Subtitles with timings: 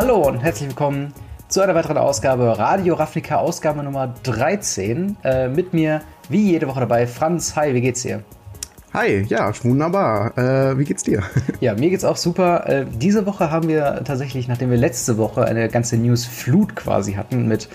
[0.00, 1.12] Hallo und herzlich willkommen
[1.48, 5.16] zu einer weiteren Ausgabe Radio Ravnica, Ausgabe Nummer 13.
[5.24, 7.56] Äh, mit mir, wie jede Woche dabei, Franz.
[7.56, 8.22] Hi, wie geht's dir?
[8.94, 10.38] Hi, ja, wunderbar.
[10.38, 11.24] Äh, wie geht's dir?
[11.60, 12.68] Ja, mir geht's auch super.
[12.68, 17.48] Äh, diese Woche haben wir tatsächlich, nachdem wir letzte Woche eine ganze News-Flut quasi hatten
[17.48, 17.68] mit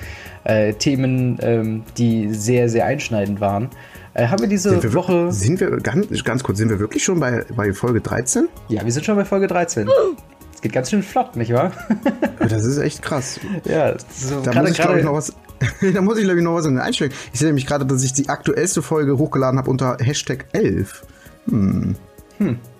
[0.45, 3.69] äh, Themen, ähm, die sehr, sehr einschneidend waren,
[4.13, 5.29] äh, haben wir diese sind wir, Woche.
[5.33, 8.47] Sind wir, ganz, ganz kurz, sind wir wirklich schon bei, bei Folge 13?
[8.69, 9.89] Ja, wir sind schon bei Folge 13.
[10.63, 11.71] Geht ganz schön flott, nicht wahr?
[12.39, 13.39] Das ist echt krass.
[13.65, 15.33] ja, so Da gerade- muss ich, glaube ich, noch was.
[15.93, 17.11] da muss ich, glaube ich, noch was in den einstellen.
[17.33, 21.03] Ich sehe nämlich gerade, dass ich die aktuellste Folge hochgeladen habe unter Hashtag 11.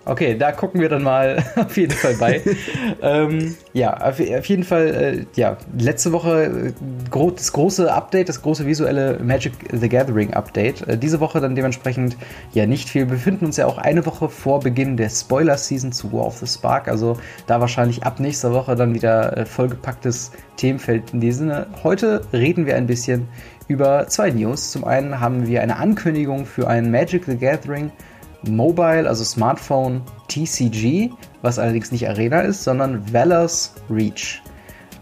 [0.06, 2.42] Okay, da gucken wir dann mal auf jeden Fall bei.
[3.02, 6.74] ähm, ja, auf, auf jeden Fall, äh, ja, letzte Woche äh,
[7.10, 10.86] gro das große Update, das große visuelle Magic the Gathering Update.
[10.88, 12.18] Äh, diese Woche dann dementsprechend
[12.54, 13.04] ja nicht viel.
[13.04, 16.48] Wir befinden uns ja auch eine Woche vor Beginn der Spoiler-Season zu War of the
[16.48, 16.90] Spark.
[16.90, 17.18] Also
[17.48, 21.68] da wahrscheinlich ab nächster Woche dann wieder äh, vollgepacktes Themenfeld in diesem Sinne.
[21.84, 23.30] Heute reden wir ein bisschen
[23.70, 24.72] über zwei News.
[24.72, 27.92] Zum einen haben wir eine Ankündigung für ein Magic the Gathering
[28.48, 34.42] Mobile, also Smartphone TCG, was allerdings nicht Arena ist, sondern Valor's Reach.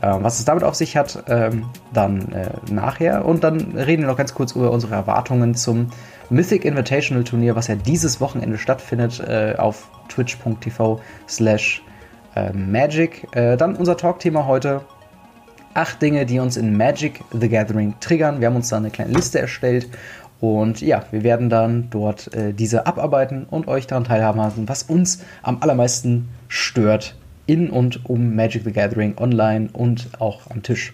[0.04, 3.24] Ähm, was es damit auf sich hat, ähm, dann äh, nachher.
[3.24, 5.88] Und dann reden wir noch ganz kurz über unsere Erwartungen zum
[6.30, 11.84] Mythic Invitational Turnier, was ja dieses Wochenende stattfindet äh, auf twitch.tv slash
[12.36, 13.28] äh, magic.
[13.34, 14.82] Dann unser Talkthema heute.
[15.74, 18.42] Acht Dinge, die uns in Magic the Gathering triggern.
[18.42, 19.88] Wir haben uns da eine kleine Liste erstellt
[20.42, 24.84] und ja, wir werden dann dort äh, diese abarbeiten und euch daran teilhaben lassen, was
[24.84, 30.94] uns am allermeisten stört in und um Magic the Gathering online und auch am Tisch.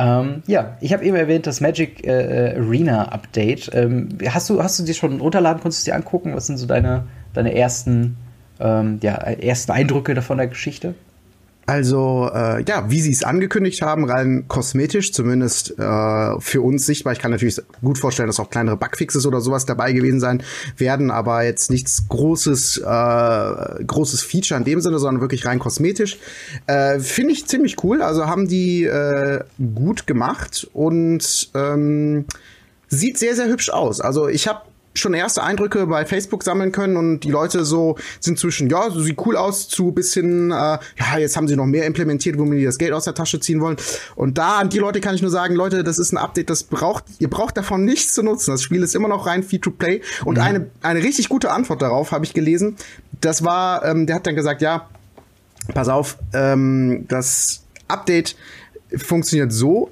[0.00, 3.70] Ähm, ja, ich habe eben erwähnt, das Magic äh, Arena Update.
[3.72, 6.34] Ähm, hast, du, hast du dir schon runterladen, konntest du dir angucken?
[6.34, 8.16] Was sind so deine, deine ersten,
[8.58, 10.94] ähm, ja, ersten Eindrücke davon der Geschichte?
[11.70, 17.12] Also, äh, ja, wie sie es angekündigt haben, rein kosmetisch, zumindest äh, für uns sichtbar.
[17.12, 20.42] Ich kann natürlich gut vorstellen, dass auch kleinere Bugfixes oder sowas dabei gewesen sein
[20.78, 26.18] werden, aber jetzt nichts großes, äh, großes Feature in dem Sinne, sondern wirklich rein kosmetisch.
[26.66, 28.02] Äh, Finde ich ziemlich cool.
[28.02, 29.44] Also haben die äh,
[29.76, 32.24] gut gemacht und ähm,
[32.88, 34.00] sieht sehr, sehr hübsch aus.
[34.00, 34.62] Also ich habe
[35.00, 39.00] schon erste Eindrücke bei Facebook sammeln können und die Leute so sind zwischen, ja, so
[39.00, 42.64] sieht cool aus, zu bisschen, äh, ja, jetzt haben sie noch mehr implementiert, wo mir
[42.64, 43.76] das Geld aus der Tasche ziehen wollen.
[44.16, 46.64] Und da an die Leute kann ich nur sagen, Leute, das ist ein Update, das
[46.64, 48.52] braucht, ihr braucht davon nichts zu nutzen.
[48.52, 50.02] Das Spiel ist immer noch rein Free-to-Play.
[50.24, 52.76] Und eine, eine richtig gute Antwort darauf habe ich gelesen.
[53.20, 54.88] Das war, ähm, der hat dann gesagt, ja,
[55.74, 58.36] pass auf, ähm, das Update
[58.96, 59.90] funktioniert so,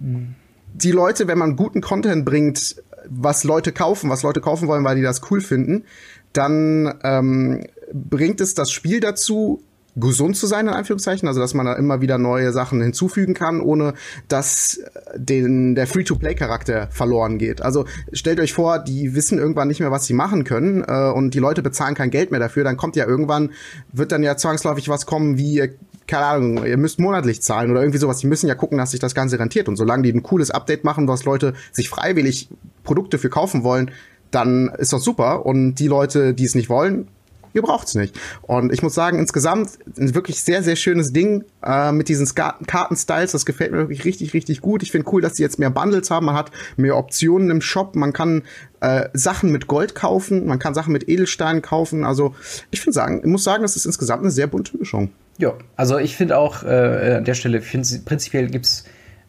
[0.00, 2.76] die Leute, wenn man guten Content bringt,
[3.10, 5.84] was Leute kaufen, was Leute kaufen wollen, weil die das cool finden,
[6.32, 9.62] dann ähm, bringt es das Spiel dazu,
[10.00, 13.60] gesund zu sein, in Anführungszeichen, also dass man da immer wieder neue Sachen hinzufügen kann,
[13.60, 13.94] ohne
[14.28, 14.80] dass
[15.16, 17.62] den, der Free-to-Play-Charakter verloren geht.
[17.62, 21.34] Also stellt euch vor, die wissen irgendwann nicht mehr, was sie machen können äh, und
[21.34, 23.50] die Leute bezahlen kein Geld mehr dafür, dann kommt ja irgendwann,
[23.92, 25.70] wird dann ja zwangsläufig was kommen wie, äh,
[26.08, 28.18] keine Ahnung, ihr müsst monatlich zahlen oder irgendwie sowas.
[28.18, 30.82] Die müssen ja gucken, dass sich das Ganze rentiert und solange die ein cooles Update
[30.82, 32.48] machen, was Leute sich freiwillig
[32.82, 33.90] Produkte für kaufen wollen,
[34.30, 37.08] dann ist das super und die Leute, die es nicht wollen,
[37.54, 38.18] ihr braucht's nicht.
[38.42, 43.32] Und ich muss sagen, insgesamt ein wirklich sehr, sehr schönes Ding äh, mit diesen Kartenstyles.
[43.32, 44.82] Das gefällt mir wirklich richtig, richtig gut.
[44.82, 46.26] Ich finde cool, dass sie jetzt mehr Bundles haben.
[46.26, 47.96] Man hat mehr Optionen im Shop.
[47.96, 48.42] Man kann
[48.80, 50.46] äh, Sachen mit Gold kaufen.
[50.46, 52.04] Man kann Sachen mit Edelsteinen kaufen.
[52.04, 52.34] Also
[52.70, 55.10] ich finde sagen, ich muss sagen, das ist insgesamt eine sehr bunte Mischung.
[55.38, 58.84] Ja, also ich finde auch äh, an der Stelle, prinzipiell gibt's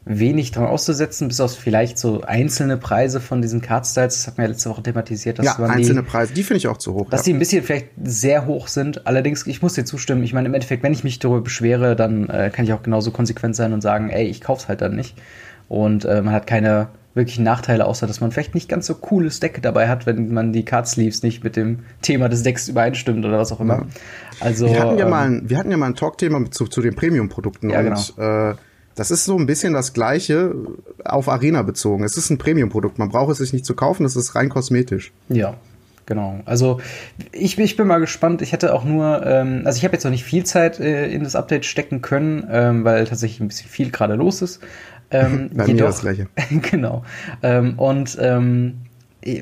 [0.05, 4.15] wenig dran auszusetzen, bis auf vielleicht so einzelne Preise von diesen Cardstyles.
[4.15, 5.37] Das hat man ja letzte Woche thematisiert.
[5.37, 7.09] Dass Ja, einzelne die, Preise, die finde ich auch zu hoch.
[7.09, 7.25] dass ja.
[7.25, 9.05] die ein bisschen vielleicht sehr hoch sind.
[9.05, 10.23] Allerdings, ich muss dir zustimmen.
[10.23, 13.11] Ich meine, im Endeffekt, wenn ich mich darüber beschwere, dann äh, kann ich auch genauso
[13.11, 15.15] konsequent sein und sagen, ey, ich kauf's halt dann nicht.
[15.67, 19.39] Und äh, man hat keine wirklichen Nachteile, außer dass man vielleicht nicht ganz so cooles
[19.39, 23.25] Deck dabei hat, wenn man die Card Sleeves nicht mit dem Thema des Decks übereinstimmt
[23.25, 23.77] oder was auch immer.
[23.77, 23.85] Ja.
[24.39, 26.81] Also wir hatten ja ähm, mal ein, wir hatten ja mal ein Talkthema zu, zu
[26.81, 28.55] den Premium-Produkten Ja, und äh,
[28.95, 30.53] das ist so ein bisschen das gleiche
[31.03, 32.03] auf Arena bezogen.
[32.03, 32.99] Es ist ein Premium-Produkt.
[32.99, 35.11] Man braucht es sich nicht zu kaufen, es ist rein kosmetisch.
[35.29, 35.55] Ja,
[36.05, 36.41] genau.
[36.45, 36.81] Also
[37.31, 38.41] ich, ich bin mal gespannt.
[38.41, 41.23] Ich hätte auch nur, ähm, also ich habe jetzt noch nicht viel Zeit äh, in
[41.23, 44.59] das Update stecken können, ähm, weil tatsächlich ein bisschen viel gerade los ist.
[45.11, 46.27] Ähm, Bei mir das Gleiche.
[46.71, 47.03] genau.
[47.43, 48.81] Ähm, und ähm,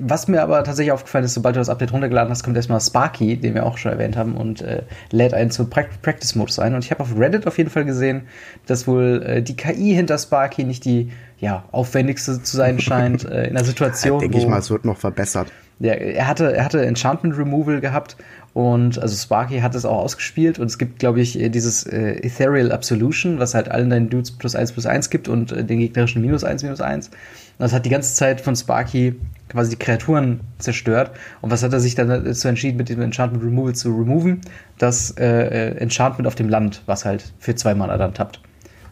[0.02, 3.38] was mir aber tatsächlich aufgefallen ist, sobald du das Update runtergeladen hast, kommt erstmal Sparky,
[3.38, 4.82] den wir auch schon erwähnt haben, und äh,
[5.12, 6.74] lädt einen zu pra Practice-Modus ein.
[6.74, 8.24] Und ich habe auf Reddit auf jeden Fall gesehen,
[8.66, 13.48] dass wohl äh, die KI hinter Sparky nicht die ja, aufwendigste zu sein scheint äh,
[13.48, 14.20] in der Situation.
[14.20, 15.52] Denke ich mal, es wird noch verbessert.
[15.80, 18.18] Der, er, hatte, er hatte Enchantment Removal gehabt
[18.58, 22.72] und also Sparky hat es auch ausgespielt und es gibt, glaube ich, dieses äh, Ethereal
[22.72, 26.24] Absolution, was halt allen deinen Dudes plus 1 plus 1 gibt und äh, den gegnerischen
[26.24, 27.10] minus 1 minus 1.
[27.10, 27.14] Und
[27.60, 29.14] das hat die ganze Zeit von Sparky
[29.50, 31.12] quasi die Kreaturen zerstört.
[31.42, 34.42] Und was hat er sich dann dazu entschieden, mit dem Enchantment Removal zu removen?
[34.80, 38.40] Das äh, äh Enchantment auf dem Land, was halt für zwei Mana dann tappt.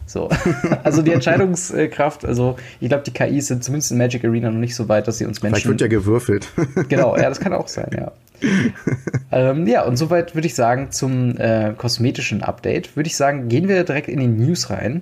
[0.05, 0.29] So.
[0.83, 4.75] also die Entscheidungskraft, also ich glaube, die KIs sind zumindest in Magic Arena noch nicht
[4.75, 5.55] so weit, dass sie uns Menschen.
[5.55, 6.47] Vielleicht wird ja gewürfelt.
[6.89, 8.11] genau, ja, das kann auch sein, ja.
[9.31, 12.95] ähm, ja, und soweit würde ich sagen zum äh, kosmetischen Update.
[12.95, 15.01] Würde ich sagen, gehen wir direkt in die News rein.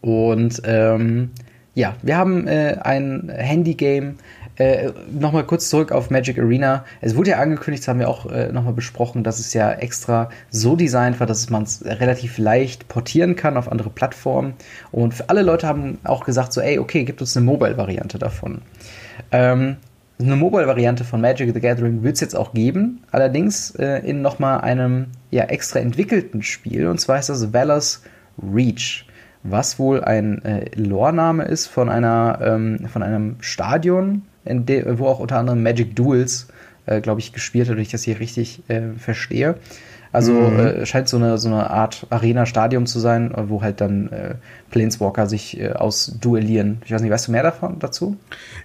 [0.00, 1.30] Und ähm,
[1.74, 4.16] ja, wir haben äh, ein Handy-Game,
[4.56, 6.84] äh, nochmal kurz zurück auf Magic Arena.
[7.00, 10.28] Es wurde ja angekündigt, das haben wir auch äh, nochmal besprochen, dass es ja extra
[10.50, 14.54] so designt war, dass man es relativ leicht portieren kann auf andere Plattformen.
[14.90, 18.62] Und alle Leute haben auch gesagt, so, ey, okay, gibt uns eine Mobile-Variante davon.
[19.30, 19.76] Ähm,
[20.20, 24.60] eine Mobile-Variante von Magic the Gathering wird es jetzt auch geben, allerdings äh, in nochmal
[24.60, 26.86] einem ja, extra entwickelten Spiel.
[26.88, 28.02] Und zwar heißt das Valor's
[28.42, 29.06] Reach
[29.44, 35.38] was wohl ein äh, Lore-Name ist von einer ähm, von einem Stadion wo auch unter
[35.38, 36.48] anderem Magic Duels,
[36.86, 39.56] äh, glaube ich, gespielt hat, wenn ich das hier richtig äh, verstehe.
[40.12, 40.58] Also mhm.
[40.58, 44.34] äh, scheint so eine, so eine Art Arena-Stadium zu sein, äh, wo halt dann äh,
[44.70, 46.82] Planeswalker sich äh, ausduellieren.
[46.84, 48.16] Ich weiß nicht, weißt du mehr davon dazu?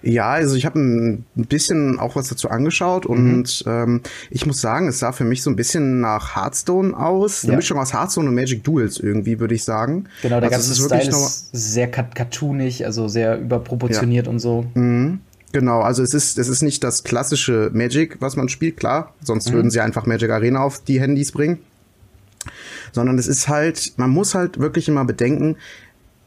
[0.02, 3.34] Ja, also ich habe ein bisschen auch was dazu angeschaut mhm.
[3.34, 7.44] und ähm, ich muss sagen, es sah für mich so ein bisschen nach Hearthstone aus.
[7.44, 7.56] Eine ja.
[7.56, 10.04] Mischung aus Hearthstone und Magic Duels irgendwie, würde ich sagen.
[10.20, 14.32] Genau, der also ganze Style ist sehr cartoonig, also sehr überproportioniert ja.
[14.32, 14.66] und so.
[14.74, 15.20] Mhm.
[15.52, 19.48] Genau, also es ist, es ist nicht das klassische Magic, was man spielt, klar, sonst
[19.48, 19.54] mhm.
[19.54, 21.58] würden sie einfach Magic Arena auf die Handys bringen.
[22.92, 25.56] Sondern es ist halt, man muss halt wirklich immer bedenken,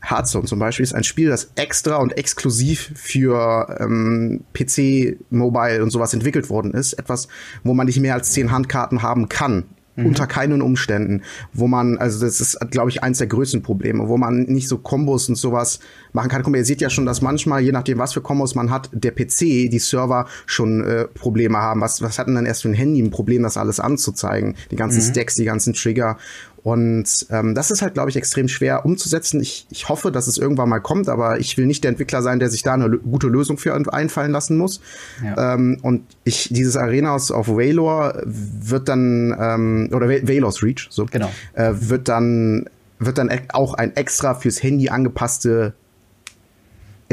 [0.04, 5.92] Hearthstone zum Beispiel ist ein Spiel, das extra und exklusiv für ähm, PC, Mobile und
[5.92, 6.94] sowas entwickelt worden ist.
[6.94, 7.28] Etwas,
[7.64, 9.66] wo man nicht mehr als zehn Handkarten haben kann
[10.02, 10.08] Mhm.
[10.08, 11.22] Unter keinen Umständen,
[11.54, 14.78] wo man, also das ist, glaube ich, eins der größten Probleme, wo man nicht so
[14.78, 15.80] Kombos und sowas
[16.14, 16.44] machen kann.
[16.44, 18.90] Guck mal, ihr seht ja schon, dass manchmal, je nachdem, was für Kombos man hat,
[18.94, 21.82] der PC, die Server schon äh, Probleme haben.
[21.82, 24.56] Was, was hat denn dann erst für ein Handy ein Problem, das alles anzuzeigen?
[24.72, 25.12] Die ganzen mhm.
[25.12, 26.18] Stacks, die ganzen Trigger.
[26.64, 29.42] Und ähm, das ist halt, glaube ich, extrem schwer umzusetzen.
[29.42, 32.40] Ich, ich hoffe, dass es irgendwann mal kommt, aber ich will nicht der Entwickler sein,
[32.40, 34.80] der sich da eine gute Lösung für einfallen lassen muss.
[35.24, 35.56] Ja.
[35.56, 41.32] Ähm, und ich, dieses Arenas auf Valor wird dann, ähm, oder Valor's Reach, so, genau.
[41.54, 42.70] äh, wird dann
[43.04, 45.74] wird dann auch ein extra fürs Handy angepasste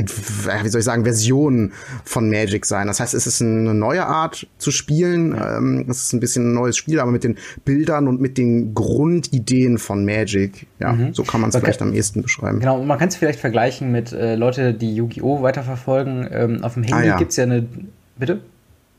[0.07, 1.73] wie soll ich sagen, Version
[2.05, 2.87] von Magic sein.
[2.87, 5.33] Das heißt, es ist eine neue Art zu spielen.
[5.33, 8.75] Ähm, es ist ein bisschen ein neues Spiel, aber mit den Bildern und mit den
[8.75, 10.67] Grundideen von Magic.
[10.79, 11.15] Ja, mhm.
[11.15, 11.67] so kann man es okay.
[11.67, 12.61] vielleicht am ehesten beschreiben.
[12.61, 15.43] Genau, man kann es vielleicht vergleichen mit äh, Leute, die Yu-Gi-Oh!
[15.43, 16.29] weiterverfolgen.
[16.31, 17.17] Ähm, auf dem Handy ah, ja.
[17.19, 17.67] gibt es ja eine.
[18.17, 18.41] Bitte?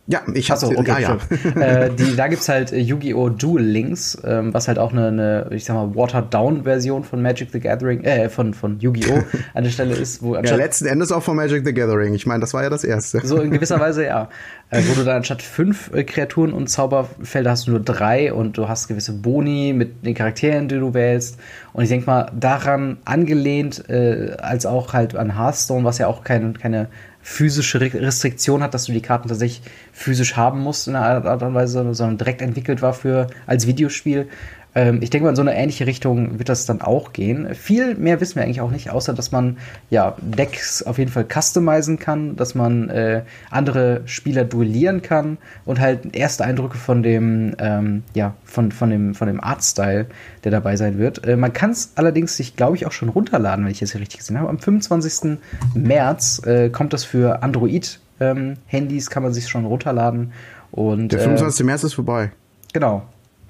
[0.10, 1.18] Ja, ich habe so, okay, ah, ja.
[1.62, 3.30] äh, die, Da gibt's halt äh, Yu-Gi-Oh!
[3.30, 7.60] Duel Links, ähm, was halt auch eine, eine, ich sag mal, Watered-Down-Version von Magic the
[7.60, 9.22] Gathering, äh, von, von Yu-Gi-Oh!
[9.54, 10.24] an der Stelle ist.
[10.24, 12.16] Wo ja, letzten Endes auch von Magic the Gathering.
[12.16, 13.22] Ich meine, das war ja das erste.
[13.24, 14.30] So in gewisser Weise, ja.
[14.72, 18.56] Äh, wo du dann anstatt fünf äh, Kreaturen und Zauberfelder hast du nur drei und
[18.56, 21.40] du hast gewisse Boni mit den Charakteren, die du wählst.
[21.74, 26.24] Und ich denke mal, daran angelehnt, äh, als auch halt an Hearthstone, was ja auch
[26.24, 26.88] keine, keine
[27.22, 29.62] physische Restriktion hat, dass du die Karten tatsächlich
[29.92, 34.30] physisch haben musst in einer Art und Weise, sondern direkt entwickelt war für als Videospiel,
[34.76, 37.54] ähm, ich denke mal, in so eine ähnliche Richtung wird das dann auch gehen.
[37.56, 39.58] Viel mehr wissen wir eigentlich auch nicht, außer dass man
[39.90, 45.80] ja Decks auf jeden Fall customizen kann, dass man äh, andere Spieler duellieren kann und
[45.80, 50.06] halt erste Eindrücke von dem, ähm, ja, von, von dem, von dem Artstyle,
[50.44, 51.26] der dabei sein wird.
[51.26, 54.02] Äh, man kann es allerdings sich, glaube ich, auch schon runterladen, wenn ich es hier
[54.02, 54.50] richtig gesehen habe.
[54.50, 55.40] Am 25.
[55.74, 58.00] März äh, kommt das für Android.
[58.20, 60.32] Ähm, Handys kann man sich schon runterladen.
[60.72, 61.62] Und, Der 25.
[61.62, 62.32] Äh, März ist vorbei.
[62.72, 63.04] Genau,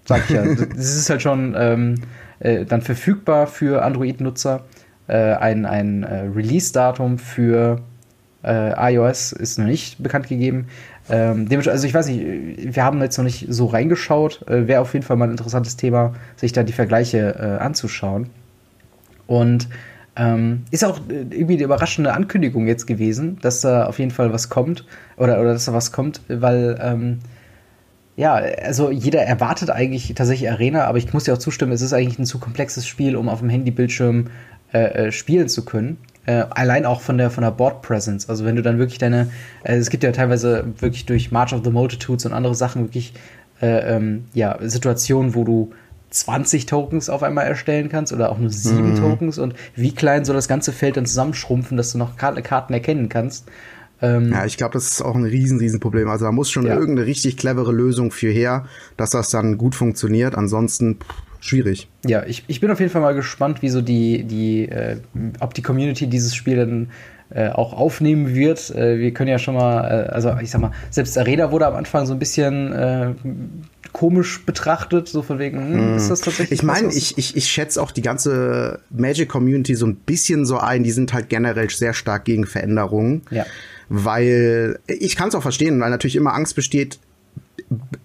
[0.10, 0.44] Sag ich ja.
[0.76, 1.96] das ist halt schon ähm,
[2.40, 4.66] äh, dann verfügbar für Android-Nutzer.
[5.08, 7.82] Äh, ein ein äh, Release-Datum für
[8.44, 10.66] äh, iOS ist noch nicht bekannt gegeben.
[11.12, 14.48] Ähm, also ich weiß nicht, wir haben jetzt noch nicht so reingeschaut.
[14.48, 18.32] Äh, Wäre auf jeden Fall mal ein interessantes Thema, sich da die Vergleiche äh, anzuschauen.
[19.28, 19.70] Und
[20.16, 24.50] ähm, ist auch irgendwie eine überraschende Ankündigung jetzt gewesen, dass da auf jeden Fall was
[24.50, 24.86] kommt
[25.18, 27.20] oder, oder dass da was kommt, weil ähm,
[28.20, 31.94] ja, also jeder erwartet eigentlich tatsächlich Arena, aber ich muss dir auch zustimmen, es ist
[31.94, 34.28] eigentlich ein zu komplexes Spiel, um auf dem Handybildschirm
[34.74, 35.96] äh, äh, spielen zu können.
[36.26, 38.28] Äh, allein auch von der von der Board Presence.
[38.28, 39.30] Also wenn du dann wirklich deine,
[39.64, 43.14] äh, es gibt ja teilweise wirklich durch March of the Multitudes und andere Sachen wirklich
[43.62, 45.72] äh, ähm, ja Situationen, wo du
[46.10, 48.96] 20 Tokens auf einmal erstellen kannst oder auch nur sieben mhm.
[48.98, 53.08] Tokens und wie klein soll das ganze Feld dann zusammenschrumpfen, dass du noch Karten erkennen
[53.08, 53.48] kannst.
[54.02, 56.10] Ähm, ja, ich glaube, das ist auch ein riesen, riesen Problem.
[56.10, 56.76] Also da muss schon ja.
[56.76, 58.66] irgendeine richtig clevere Lösung für her,
[58.98, 60.36] dass das dann gut funktioniert.
[60.36, 61.00] Ansonsten
[61.42, 61.90] schwierig.
[62.06, 64.98] Ja, ich, ich bin auf jeden Fall mal gespannt, wie so die, die, äh,
[65.40, 66.90] ob die Community dieses Spiel dann
[67.32, 68.72] äh, auch aufnehmen wird.
[68.72, 71.76] Äh, wir können ja schon mal, äh, also ich sag mal, selbst Arena wurde am
[71.76, 73.14] Anfang so ein bisschen äh,
[73.94, 76.60] komisch betrachtet, so von wegen, hm, ist das tatsächlich.
[76.60, 80.84] Ich meine, ich, ich, ich schätze auch die ganze Magic-Community so ein bisschen so ein,
[80.84, 83.22] die sind halt generell sehr stark gegen Veränderungen.
[83.30, 83.46] Ja.
[83.90, 87.00] Weil ich kann es auch verstehen, weil natürlich immer Angst besteht,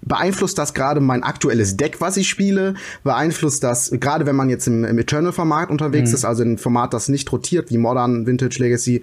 [0.03, 2.75] beeinflusst das gerade mein aktuelles Deck, was ich spiele?
[3.03, 6.15] Beeinflusst das, gerade wenn man jetzt im, im Eternal-Format unterwegs mhm.
[6.15, 9.03] ist, also ein Format, das nicht rotiert, wie Modern, Vintage, Legacy,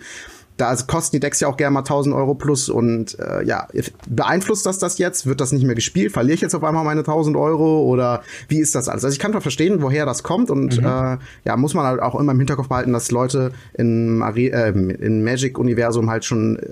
[0.62, 3.68] da kosten die Decks ja auch gerne mal 1000 Euro plus und äh, ja,
[4.08, 5.25] beeinflusst das das jetzt?
[5.25, 6.12] Wird das nicht mehr gespielt?
[6.12, 9.03] Verliere ich jetzt auf einmal meine 1000 Euro oder wie ist das alles?
[9.03, 10.86] Also ich kann doch verstehen, woher das kommt und mhm.
[10.86, 15.24] äh, ja, muss man halt auch immer im Hinterkopf behalten, dass Leute im, äh, im
[15.24, 16.63] Magic-Universum halt schon äh,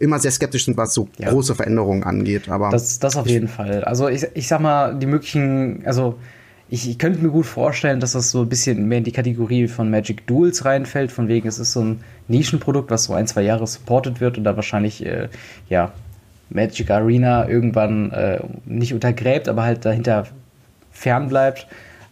[0.00, 1.30] immer sehr skeptisch sind, was so ja.
[1.30, 2.48] große Veränderungen angeht.
[2.48, 3.84] Aber das, das auf jeden Fall.
[3.84, 6.16] Also ich, ich sag mal, die möglichen, also
[6.68, 9.68] ich, ich könnte mir gut vorstellen, dass das so ein bisschen mehr in die Kategorie
[9.68, 13.42] von Magic Duels reinfällt, von wegen, es ist so ein Nischenprodukt, was so ein, zwei
[13.42, 15.28] Jahre supported wird und da wahrscheinlich, äh,
[15.68, 15.92] ja,
[16.50, 20.26] Magic Arena irgendwann äh, nicht untergräbt, aber halt dahinter
[20.92, 21.66] fern bleibt.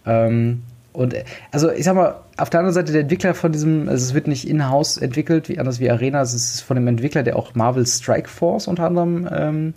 [0.06, 1.14] Ähm, und
[1.50, 4.28] also ich sag mal, auf der anderen Seite der Entwickler von diesem, also es wird
[4.28, 7.86] nicht in-house entwickelt, wie anders wie Arena, es ist von dem Entwickler, der auch Marvel
[7.86, 9.74] Strike Force unter anderem ähm,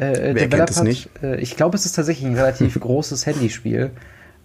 [0.00, 1.10] äh, Wer kennt es nicht?
[1.22, 3.90] Äh, ich glaube, es ist tatsächlich ein relativ großes Handyspiel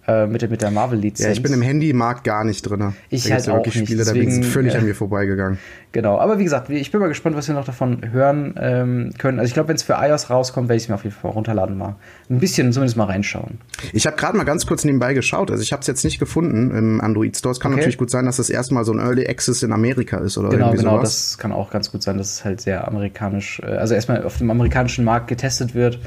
[0.08, 1.26] äh, mit, der, mit der Marvel-Lizenz.
[1.26, 2.94] Ja, ich bin im Handymarkt gar nicht drin.
[3.10, 3.88] Ich da halt auch wirklich nicht.
[3.88, 4.80] Spiele, deswegen, da sind völlig ja.
[4.80, 5.58] an mir vorbeigegangen.
[5.92, 9.40] Genau, aber wie gesagt, ich bin mal gespannt, was wir noch davon hören ähm, können.
[9.40, 11.32] Also ich glaube, wenn es für iOS rauskommt, werde ich es mir auf jeden Fall
[11.32, 11.96] runterladen mal.
[12.30, 13.60] Ein bisschen zumindest mal reinschauen.
[13.94, 15.50] Ich habe gerade mal ganz kurz nebenbei geschaut.
[15.50, 17.54] Also ich habe es jetzt nicht gefunden im Android Store.
[17.54, 17.80] Es kann okay.
[17.80, 20.68] natürlich gut sein, dass das erstmal so ein Early Access in Amerika ist oder genau,
[20.68, 21.30] irgendwie genau, sowas.
[21.30, 24.38] das kann auch ganz gut sein, dass es halt sehr amerikanisch, äh, also erstmal auf
[24.38, 26.00] dem amerikanischen Markt getestet wird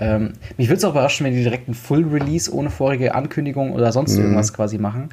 [0.00, 3.72] ähm, mich würde es auch überraschen, wenn die direkt einen Full Release ohne vorige Ankündigung
[3.72, 4.24] oder sonst mhm.
[4.24, 5.10] irgendwas quasi machen.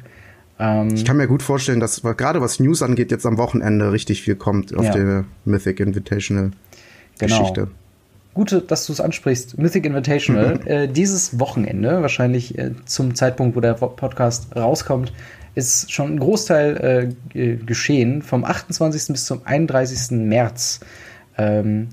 [0.58, 4.22] Ähm, ich kann mir gut vorstellen, dass gerade was News angeht, jetzt am Wochenende richtig
[4.22, 4.92] viel kommt auf ja.
[4.92, 6.52] der Mythic Invitational
[7.18, 7.38] genau.
[7.38, 7.68] Geschichte.
[8.32, 9.58] Gute, dass du es ansprichst.
[9.58, 10.60] Mythic Invitational.
[10.66, 15.12] Äh, dieses Wochenende, wahrscheinlich äh, zum Zeitpunkt, wo der Podcast rauskommt,
[15.54, 18.22] ist schon ein Großteil äh, geschehen.
[18.22, 19.08] Vom 28.
[19.08, 20.12] bis zum 31.
[20.12, 20.80] März
[21.36, 21.88] ähm,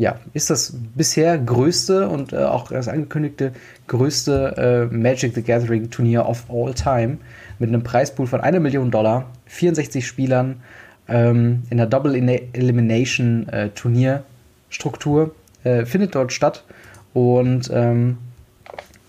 [0.00, 3.52] ja, ist das bisher größte und äh, auch das angekündigte
[3.86, 7.18] größte äh, Magic the Gathering Turnier of all time
[7.58, 10.62] mit einem Preispool von einer Million Dollar, 64 Spielern
[11.06, 16.64] ähm, in der Double Elimination äh, Turnierstruktur äh, findet dort statt
[17.12, 18.16] und ähm,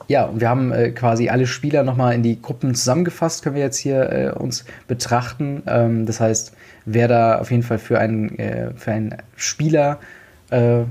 [0.09, 3.77] ja, wir haben äh, quasi alle Spieler nochmal in die Gruppen zusammengefasst, können wir jetzt
[3.77, 5.63] hier äh, uns betrachten.
[5.67, 6.51] Ähm, das heißt,
[6.83, 9.99] wer da auf jeden Fall für einen, für einen Spieler
[10.51, 10.83] äh,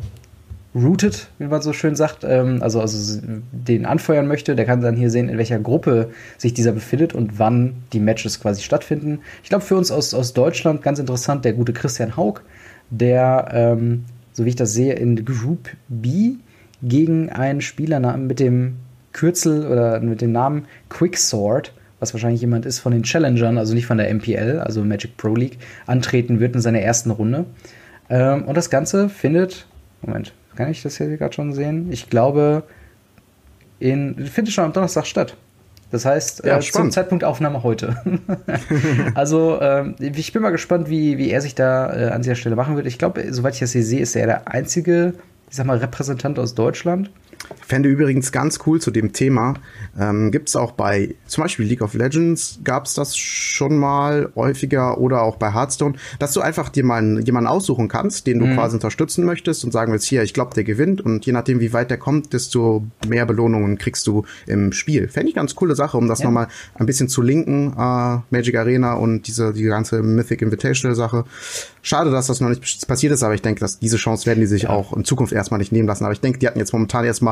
[0.74, 3.20] rooted, wie man so schön sagt, ähm, also, also
[3.52, 7.38] den anfeuern möchte, der kann dann hier sehen, in welcher Gruppe sich dieser befindet und
[7.38, 9.20] wann die Matches quasi stattfinden.
[9.42, 12.40] Ich glaube, für uns aus, aus Deutschland ganz interessant, der gute Christian Haug,
[12.90, 16.34] der, ähm, so wie ich das sehe, in Group B
[16.82, 18.76] gegen einen Spieler mit dem
[19.12, 23.86] Kürzel oder mit dem Namen Quicksword, was wahrscheinlich jemand ist von den Challengern, also nicht
[23.86, 27.44] von der MPL, also Magic Pro League, antreten wird in seiner ersten Runde.
[28.10, 29.66] Ähm, und das Ganze findet,
[30.02, 31.90] Moment, kann ich das hier gerade schon sehen?
[31.90, 32.64] Ich glaube,
[33.78, 35.36] in, findet schon am Donnerstag statt.
[35.90, 37.96] Das heißt, ja, äh, zum Zeitpunkt Aufnahme heute.
[39.14, 42.54] also, ähm, ich bin mal gespannt, wie, wie er sich da äh, an dieser Stelle
[42.54, 42.86] machen wird.
[42.86, 45.14] Ich glaube, soweit ich das hier sehe, ist er der einzige,
[45.48, 47.10] ich sag mal, Repräsentant aus Deutschland.
[47.66, 49.54] Fände übrigens ganz cool zu dem Thema.
[49.98, 54.30] Ähm, Gibt es auch bei zum Beispiel League of Legends, gab es das schon mal
[54.36, 58.46] häufiger oder auch bei Hearthstone, dass du einfach dir mal jemanden aussuchen kannst, den du
[58.46, 58.54] mhm.
[58.54, 61.72] quasi unterstützen möchtest und sagen willst, hier, ich glaube, der gewinnt und je nachdem, wie
[61.72, 65.08] weit der kommt, desto mehr Belohnungen kriegst du im Spiel.
[65.08, 66.26] Fände ich ganz coole Sache, um das ja.
[66.26, 71.24] nochmal ein bisschen zu linken, äh, Magic Arena und diese die ganze Mythic Invitational Sache.
[71.82, 74.46] Schade, dass das noch nicht passiert ist, aber ich denke, dass diese Chance werden die
[74.46, 74.70] sich ja.
[74.70, 76.04] auch in Zukunft erstmal nicht nehmen lassen.
[76.04, 77.29] Aber ich denke, die hatten jetzt momentan erstmal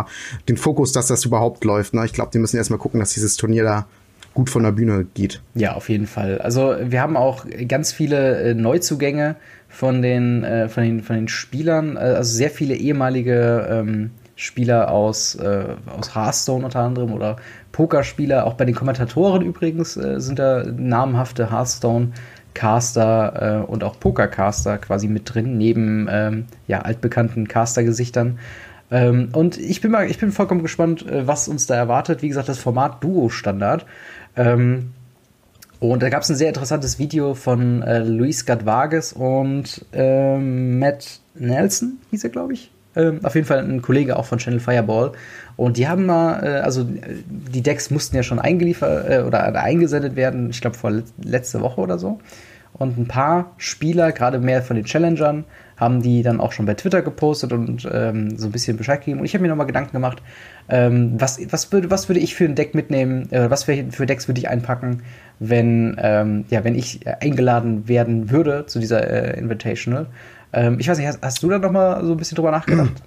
[0.48, 1.94] den Fokus, dass das überhaupt läuft.
[1.94, 2.04] Ne?
[2.04, 3.86] Ich glaube, die müssen erstmal gucken, dass dieses Turnier da
[4.34, 5.42] gut von der Bühne geht.
[5.54, 6.38] Ja, auf jeden Fall.
[6.40, 9.36] Also wir haben auch ganz viele äh, Neuzugänge
[9.68, 14.92] von den, äh, von den, von den Spielern, äh, also sehr viele ehemalige ähm, Spieler
[14.92, 17.36] aus, äh, aus Hearthstone unter anderem oder
[17.72, 22.12] Pokerspieler, auch bei den Kommentatoren übrigens äh, sind da namhafte Hearthstone
[22.54, 28.38] Caster äh, und auch Pokercaster quasi mit drin, neben ähm, ja, altbekannten Caster-Gesichtern.
[28.90, 32.22] Ähm, und ich bin mal, ich bin vollkommen gespannt, äh, was uns da erwartet.
[32.22, 33.86] Wie gesagt, das Format Duo-Standard.
[34.36, 34.90] Ähm,
[35.80, 41.20] Und da gab es ein sehr interessantes Video von äh, Luis Gadvages und ähm, Matt
[41.36, 42.72] Nelson, hieß er, glaube ich.
[42.96, 45.12] Ähm, auf jeden Fall ein Kollege auch von Channel Fireball.
[45.56, 50.16] Und die haben mal, äh, also die Decks mussten ja schon eingeliefert äh, oder eingesendet
[50.16, 50.90] werden, ich glaube vor
[51.22, 52.18] letzte Woche oder so.
[52.72, 55.44] Und ein paar Spieler, gerade mehr von den Challengern,
[55.78, 59.20] haben die dann auch schon bei Twitter gepostet und ähm, so ein bisschen Bescheid gegeben.
[59.20, 60.22] Und ich habe mir nochmal Gedanken gemacht,
[60.68, 64.06] ähm, was, was, würde, was würde ich für ein Deck mitnehmen, äh, was für, für
[64.06, 65.02] Decks würde ich einpacken,
[65.38, 70.06] wenn, ähm, ja, wenn ich eingeladen werden würde zu dieser äh, Invitational.
[70.52, 73.02] Ähm, ich weiß nicht, hast, hast du da nochmal so ein bisschen drüber nachgedacht?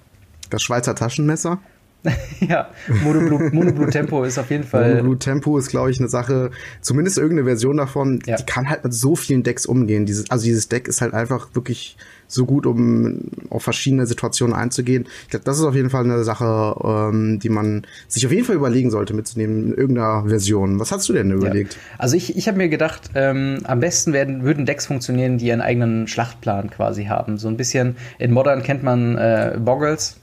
[0.50, 1.58] Das Schweizer Taschenmesser?
[2.40, 2.68] ja,
[3.04, 4.90] Monoblue, Monoblue Tempo ist auf jeden Fall.
[4.90, 8.36] Monoblue Tempo ist, glaube ich, eine Sache, zumindest irgendeine Version davon, ja.
[8.36, 10.04] die kann halt mit so vielen Decks umgehen.
[10.04, 15.06] Dieses, also dieses Deck ist halt einfach wirklich so gut, um auf verschiedene Situationen einzugehen.
[15.24, 18.44] Ich glaube, das ist auf jeden Fall eine Sache, ähm, die man sich auf jeden
[18.44, 20.80] Fall überlegen sollte, mitzunehmen in irgendeiner Version.
[20.80, 21.74] Was hast du denn überlegt?
[21.74, 21.80] Ja.
[21.98, 25.60] Also ich, ich habe mir gedacht, ähm, am besten werden, würden Decks funktionieren, die einen
[25.60, 27.36] eigenen Schlachtplan quasi haben.
[27.36, 30.16] So ein bisschen, in Modern kennt man äh, Boggles,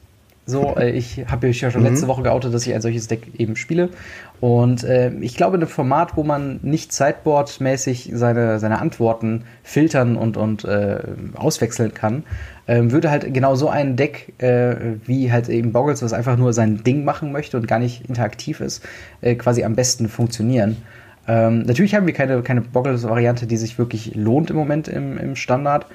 [0.50, 2.10] so, äh, ich habe euch ja schon letzte mhm.
[2.10, 3.90] Woche geoutet, dass ich ein solches Deck eben spiele.
[4.40, 10.16] Und äh, ich glaube, in einem Format, wo man nicht Sideboard-mäßig seine, seine Antworten filtern
[10.16, 11.00] und, und äh,
[11.36, 12.24] auswechseln kann,
[12.68, 14.76] äh, würde halt genau so ein Deck, äh,
[15.06, 18.62] wie halt eben Boggles, was einfach nur sein Ding machen möchte und gar nicht interaktiv
[18.62, 18.86] ist,
[19.22, 20.78] äh, quasi am besten funktionieren.
[21.28, 25.36] Ähm, natürlich haben wir keine, keine Boggles-Variante, die sich wirklich lohnt im Moment im, im
[25.36, 25.86] Standard.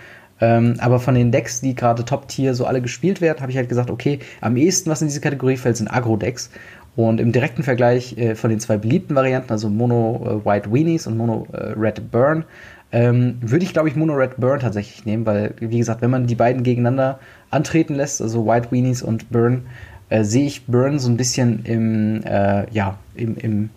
[0.40, 3.68] Ähm, aber von den Decks, die gerade Top-Tier so alle gespielt werden, habe ich halt
[3.68, 6.50] gesagt, okay, am ehesten, was in diese Kategorie fällt, sind Agro-Decks.
[6.96, 11.06] Und im direkten Vergleich äh, von den zwei beliebten Varianten, also Mono äh, White Weenies
[11.06, 12.44] und Mono äh, Red Burn,
[12.92, 16.28] ähm, würde ich, glaube ich, Mono Red Burn tatsächlich nehmen, weil, wie gesagt, wenn man
[16.28, 17.18] die beiden gegeneinander
[17.50, 19.62] antreten lässt, also White Weenies und Burn,
[20.08, 22.22] äh, sehe ich Burn so ein bisschen im,
[22.70, 23.70] ja, im, im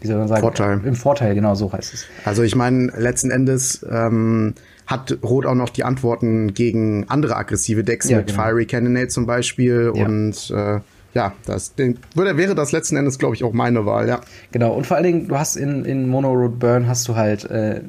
[0.00, 0.40] wie soll man sagen?
[0.40, 0.80] Vorteil.
[0.84, 2.06] Im Vorteil, genau so heißt es.
[2.24, 4.54] Also ich meine, letzten Endes ähm,
[4.92, 8.42] hat Rot auch noch die Antworten gegen andere aggressive Decks ja, mit genau.
[8.42, 10.04] Fiery Cannonade zum Beispiel ja.
[10.04, 10.80] und äh,
[11.14, 11.74] ja, das
[12.14, 14.20] würde, wäre das letzten Endes, glaube ich, auch meine Wahl, ja.
[14.50, 17.44] Genau, und vor allen Dingen, du hast in, in Mono Road Burn hast du halt
[17.44, 17.82] äh,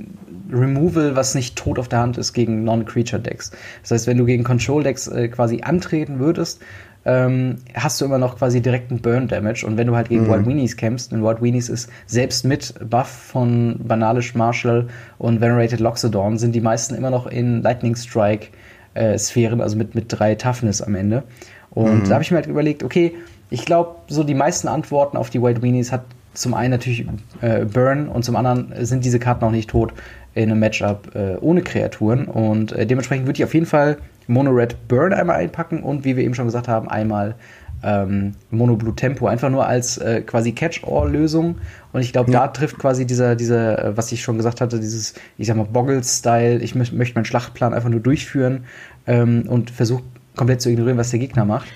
[0.52, 3.52] Removal, was nicht tot auf der Hand ist gegen Non-Creature-Decks.
[3.82, 6.62] Das heißt, wenn du gegen Control-Decks äh, quasi antreten würdest,
[7.06, 9.66] ähm, hast du immer noch quasi direkten Burn-Damage.
[9.66, 10.32] Und wenn du halt gegen mhm.
[10.32, 14.88] Wild Weenies kämpfst, und Wild Weenies ist selbst mit Buff von Banalish Marshall
[15.18, 18.48] und Venerated Loxodon, sind die meisten immer noch in Lightning Strike
[18.94, 21.24] äh, Sphären, also mit, mit drei Toughness am Ende.
[21.72, 22.08] Und mhm.
[22.08, 23.14] da habe ich mir halt überlegt, okay,
[23.50, 27.06] ich glaube, so die meisten Antworten auf die White Weenies hat zum einen natürlich
[27.42, 29.94] äh, Burn und zum anderen sind diese Karten auch nicht tot
[30.34, 32.26] in einem Matchup äh, ohne Kreaturen.
[32.26, 36.16] Und äh, dementsprechend würde ich auf jeden Fall Mono Red Burn einmal einpacken und wie
[36.16, 37.36] wir eben schon gesagt haben, einmal
[37.84, 41.58] ähm, Mono Blue Tempo, einfach nur als äh, quasi Catch-all-Lösung.
[41.92, 42.42] Und ich glaube, ja.
[42.42, 45.66] da trifft quasi dieser, dieser, äh, was ich schon gesagt hatte, dieses, ich sag mal,
[45.66, 48.64] Boggle-Style, ich mö möchte meinen Schlachtplan einfach nur durchführen
[49.06, 50.04] ähm, und versuche
[50.36, 51.68] komplett zu ignorieren, was der Gegner macht.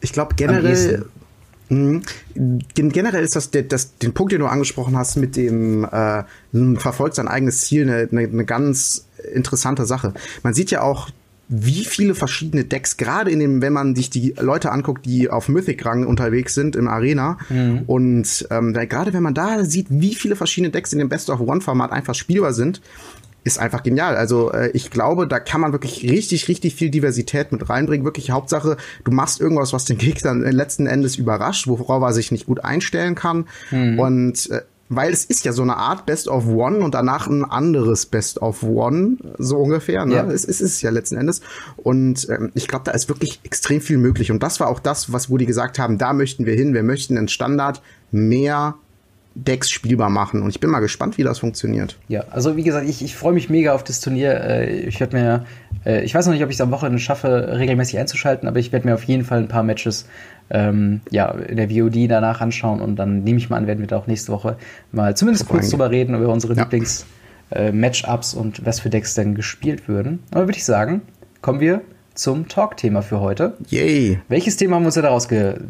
[0.00, 1.06] Ich glaube generell.
[1.70, 2.00] Mh,
[2.74, 6.24] generell ist das, der, das den Punkt, den du angesprochen hast, mit dem äh,
[6.76, 10.12] verfolgt sein eigenes Ziel, eine, eine, eine ganz interessante Sache.
[10.42, 11.10] Man sieht ja auch
[11.52, 15.48] wie viele verschiedene Decks, gerade in dem, wenn man sich die Leute anguckt, die auf
[15.48, 17.38] Mythic-Rang unterwegs sind im Arena.
[17.48, 17.82] Mhm.
[17.86, 22.14] Und ähm, gerade wenn man da sieht, wie viele verschiedene Decks in dem Best-of-One-Format einfach
[22.14, 22.80] spielbar sind,
[23.42, 24.16] ist einfach genial.
[24.16, 28.04] Also äh, ich glaube, da kann man wirklich richtig, richtig viel Diversität mit reinbringen.
[28.04, 32.46] Wirklich Hauptsache, du machst irgendwas, was den Gegner letzten Endes überrascht, worauf er sich nicht
[32.46, 33.46] gut einstellen kann.
[33.70, 33.98] Mhm.
[33.98, 34.60] Und äh,
[34.90, 38.42] weil es ist ja so eine Art Best of One und danach ein anderes Best
[38.42, 40.04] of One, so ungefähr.
[40.04, 40.16] Ne?
[40.16, 40.24] Ja.
[40.24, 41.42] Es, es ist ja letzten Endes.
[41.76, 44.32] Und ähm, ich glaube, da ist wirklich extrem viel möglich.
[44.32, 46.74] Und das war auch das, was wo die gesagt haben, da möchten wir hin.
[46.74, 48.74] Wir möchten in Standard mehr
[49.36, 50.42] Decks spielbar machen.
[50.42, 51.96] Und ich bin mal gespannt, wie das funktioniert.
[52.08, 54.40] Ja, also wie gesagt, ich, ich freue mich mega auf das Turnier.
[54.42, 55.44] Äh, ich werde mir,
[55.86, 58.72] äh, ich weiß noch nicht, ob ich es am Wochenende schaffe, regelmäßig einzuschalten, aber ich
[58.72, 60.06] werde mir auf jeden Fall ein paar Matches
[60.50, 63.86] ähm, ja, in der VOD danach anschauen und dann nehme ich mal an, werden wir
[63.86, 64.56] da auch nächste Woche
[64.92, 66.62] mal zumindest kurz drüber reden, über unsere ja.
[66.62, 70.20] Lieblings-Matchups äh, und was für Decks denn gespielt würden.
[70.32, 71.02] Aber würde ich sagen,
[71.40, 71.82] kommen wir
[72.14, 73.56] zum Talk-Thema für heute.
[73.68, 74.20] Yay!
[74.28, 75.60] Welches Thema haben wir uns da rausge,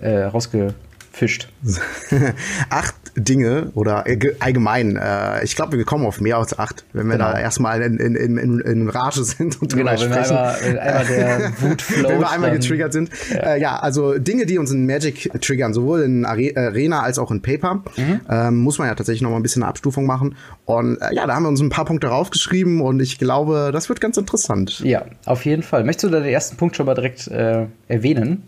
[0.00, 1.48] äh, rausgefischt?
[2.70, 4.04] Acht Dinge oder
[4.40, 7.32] allgemein, äh, ich glaube, wir kommen auf mehr als acht, wenn wir genau.
[7.32, 10.36] da erstmal in, in, in, in Rage sind und genau, wenn sprechen.
[10.36, 13.10] Wir einmal, einmal der Wut float, Wenn wir einmal getriggert sind.
[13.30, 13.36] Ja.
[13.36, 13.76] Äh, ja.
[13.78, 18.20] also Dinge, die uns in Magic triggern, sowohl in Arena als auch in Paper, mhm.
[18.28, 20.36] ähm, muss man ja tatsächlich noch mal ein bisschen eine Abstufung machen.
[20.66, 23.88] Und äh, ja, da haben wir uns ein paar Punkte raufgeschrieben und ich glaube, das
[23.88, 24.80] wird ganz interessant.
[24.80, 25.84] Ja, auf jeden Fall.
[25.84, 28.42] Möchtest du da den ersten Punkt schon mal direkt äh, erwähnen?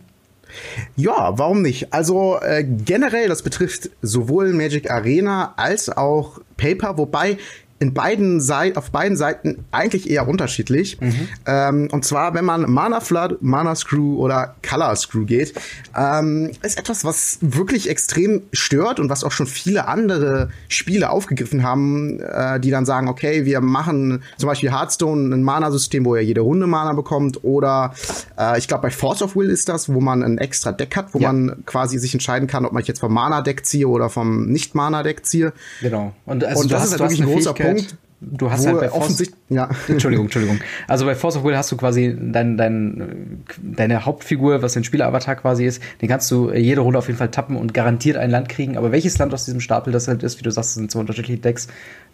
[0.97, 1.93] Ja, warum nicht?
[1.93, 7.39] Also äh, generell, das betrifft sowohl Magic Arena als auch Paper, wobei
[7.81, 11.01] in beiden Seiten, auf beiden Seiten eigentlich eher unterschiedlich.
[11.01, 11.29] Mhm.
[11.47, 15.55] Ähm, und zwar, wenn man Mana Flood, Mana Screw oder Color Screw geht,
[15.97, 21.63] ähm, ist etwas, was wirklich extrem stört und was auch schon viele andere Spiele aufgegriffen
[21.63, 26.23] haben, äh, die dann sagen, okay, wir machen zum Beispiel Hearthstone ein Mana-System, wo er
[26.23, 27.95] jede Runde Mana bekommt oder
[28.39, 31.15] äh, ich glaube bei Force of Will ist das, wo man ein extra Deck hat,
[31.15, 31.33] wo ja.
[31.33, 35.53] man quasi sich entscheiden kann, ob man jetzt vom Mana-Deck ziehe oder vom Nicht-Mana-Deck ziehe.
[35.81, 36.13] Genau.
[36.27, 37.97] Und, also und das ist halt wirklich ein großer Punkt Punkt.
[38.21, 39.71] Du hast halt bei offensichtlich, ja.
[39.89, 40.59] Entschuldigung, Entschuldigung.
[40.89, 45.37] Also bei Force of Will hast du quasi dein, dein, deine Hauptfigur, was dein Spieleravatar
[45.37, 48.49] quasi ist, den kannst du jede Runde auf jeden Fall tappen und garantiert ein Land
[48.49, 48.77] kriegen.
[48.77, 51.39] Aber welches Land aus diesem Stapel das halt ist, wie du sagst, sind so unterschiedliche
[51.39, 51.69] Decks,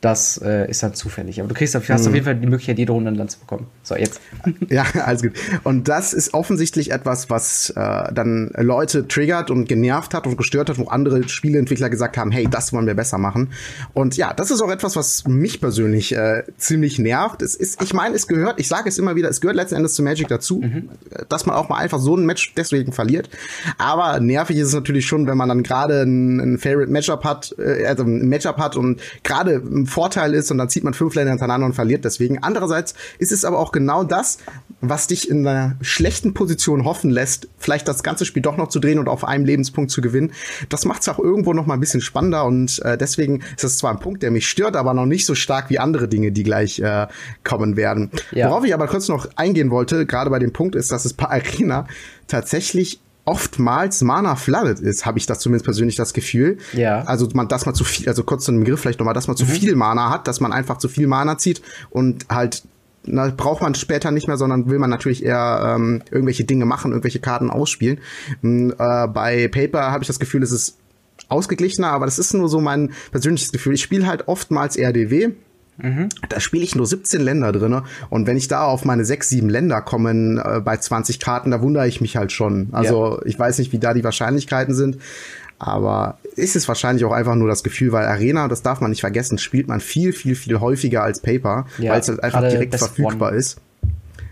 [0.04, 1.40] das äh, ist dann zufällig.
[1.40, 1.94] Aber du kriegst hast mhm.
[1.94, 3.68] auf jeden Fall die Möglichkeit, jede Runde ein Land zu bekommen.
[3.82, 4.20] So, jetzt.
[4.68, 5.32] Ja, alles gut.
[5.62, 10.68] Und das ist offensichtlich etwas, was äh, dann Leute triggert und genervt hat und gestört
[10.68, 13.50] hat, wo andere Spieleentwickler gesagt haben, hey, das wollen wir besser machen.
[13.92, 17.40] Und ja, das ist auch etwas, was mich persönlich äh, ziemlich nervt.
[17.40, 19.94] Es ist, ich meine, es gehört, ich sage es immer wieder, es gehört letzten Endes
[19.94, 20.90] zu Magic dazu, mhm.
[21.28, 23.30] dass man auch mal einfach so ein Match deswegen verliert.
[23.78, 27.54] Aber nervig ist es natürlich schon, wenn man dann gerade ein, ein Favorite Matchup hat,
[27.58, 29.62] äh, also ein Matchup hat und gerade
[29.94, 32.42] Vorteil ist und dann zieht man fünf Länder hintereinander und verliert deswegen.
[32.42, 34.38] Andererseits ist es aber auch genau das,
[34.80, 38.80] was dich in einer schlechten Position hoffen lässt, vielleicht das ganze Spiel doch noch zu
[38.80, 40.32] drehen und auf einem Lebenspunkt zu gewinnen.
[40.68, 43.78] Das macht es auch irgendwo noch mal ein bisschen spannender und äh, deswegen ist es
[43.78, 46.42] zwar ein Punkt, der mich stört, aber noch nicht so stark wie andere Dinge, die
[46.42, 47.06] gleich äh,
[47.44, 48.10] kommen werden.
[48.32, 48.50] Ja.
[48.50, 51.26] Worauf ich aber kurz noch eingehen wollte, gerade bei dem Punkt ist, dass es bei
[51.26, 51.86] Arena
[52.26, 56.58] tatsächlich oftmals Mana flooded ist, habe ich das zumindest persönlich das Gefühl.
[56.72, 57.02] Ja.
[57.02, 59.34] Also man, dass man zu viel, also kurz zu einem Begriff vielleicht nochmal, dass man
[59.34, 59.38] mhm.
[59.38, 62.62] zu viel Mana hat, dass man einfach zu viel Mana zieht und halt
[63.06, 66.90] na, braucht man später nicht mehr, sondern will man natürlich eher ähm, irgendwelche Dinge machen,
[66.90, 68.00] irgendwelche Karten ausspielen.
[68.40, 70.78] Hm, äh, bei Paper habe ich das Gefühl, es ist
[71.28, 73.74] ausgeglichener, aber das ist nur so mein persönliches Gefühl.
[73.74, 75.32] Ich spiele halt oftmals RDW
[75.76, 76.08] Mhm.
[76.28, 79.48] Da spiele ich nur 17 Länder drinne und wenn ich da auf meine 6, 7
[79.48, 82.68] Länder komme äh, bei 20 Karten, da wundere ich mich halt schon.
[82.72, 83.26] Also ja.
[83.26, 84.98] ich weiß nicht, wie da die Wahrscheinlichkeiten sind,
[85.58, 89.00] aber ist es wahrscheinlich auch einfach nur das Gefühl, weil Arena, das darf man nicht
[89.00, 92.74] vergessen, spielt man viel, viel, viel häufiger als Paper, ja, weil es halt einfach direkt
[92.74, 93.38] verfügbar One.
[93.38, 93.60] ist.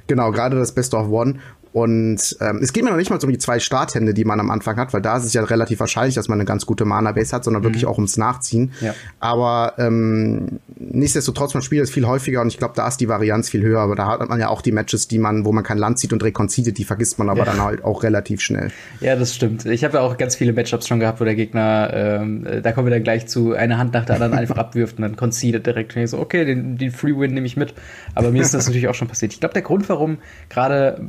[0.06, 1.36] Genau, gerade das Best of One.
[1.72, 4.38] Und ähm, es geht mir noch nicht mal so um die zwei Starthände, die man
[4.40, 6.84] am Anfang hat, weil da ist es ja relativ wahrscheinlich, dass man eine ganz gute
[6.84, 7.66] Mana-Base hat, sondern mhm.
[7.66, 8.72] wirklich auch ums Nachziehen.
[8.80, 8.94] Ja.
[9.20, 13.48] Aber ähm, nichtsdestotrotz, man spielt es viel häufiger und ich glaube, da ist die Varianz
[13.48, 13.80] viel höher.
[13.80, 16.12] Aber da hat man ja auch die Matches, die man, wo man kein Land zieht
[16.12, 17.44] und rekonzidet, die vergisst man aber ja.
[17.46, 18.70] dann halt auch relativ schnell.
[19.00, 19.64] Ja, das stimmt.
[19.64, 22.86] Ich habe ja auch ganz viele Matchups schon gehabt, wo der Gegner, ähm, da kommen
[22.86, 25.96] wir dann gleich zu, eine Hand nach der anderen einfach abwirft und dann conceded direkt.
[25.96, 27.72] Und ich so, okay, den, den Free Win nehme ich mit.
[28.14, 29.32] Aber mir ist das natürlich auch schon passiert.
[29.32, 30.18] Ich glaube, der Grund, warum
[30.50, 31.00] gerade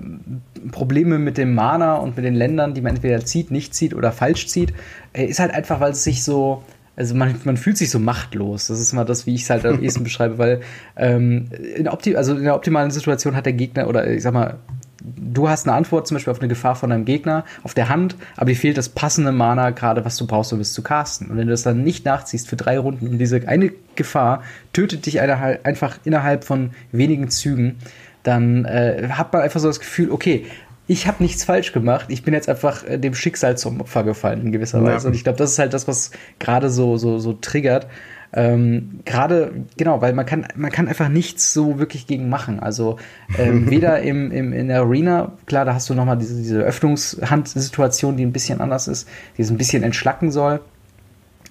[0.71, 4.11] Probleme mit dem Mana und mit den Ländern, die man entweder zieht, nicht zieht oder
[4.11, 4.73] falsch zieht,
[5.13, 6.63] äh, ist halt einfach, weil es sich so,
[6.95, 8.67] also man, man fühlt sich so machtlos.
[8.67, 10.61] Das ist mal das, wie ich es halt am ehesten beschreibe, weil
[10.95, 14.59] ähm, in, Opti also in der optimalen Situation hat der Gegner, oder ich sag mal,
[15.03, 18.15] du hast eine Antwort zum Beispiel auf eine Gefahr von deinem Gegner auf der Hand,
[18.37, 21.29] aber dir fehlt das passende Mana gerade, was du brauchst, um es zu casten.
[21.29, 25.05] Und wenn du das dann nicht nachziehst für drei Runden und diese eine Gefahr tötet
[25.05, 27.75] dich einfach innerhalb von wenigen Zügen,
[28.23, 30.45] dann äh, hat man einfach so das Gefühl, okay,
[30.87, 32.07] ich habe nichts falsch gemacht.
[32.09, 34.85] Ich bin jetzt einfach äh, dem Schicksal zum Opfer gefallen in gewisser ja.
[34.85, 35.07] Weise.
[35.07, 37.87] Und ich glaube, das ist halt das, was gerade so, so, so triggert.
[38.35, 42.59] Ähm, gerade, genau, weil man kann, man kann einfach nichts so wirklich gegen machen.
[42.59, 42.97] Also
[43.37, 48.17] ähm, weder im, im, in der Arena, klar, da hast du nochmal diese, diese Öffnungshandsituation,
[48.17, 49.07] die ein bisschen anders ist,
[49.37, 50.61] die es ein bisschen entschlacken soll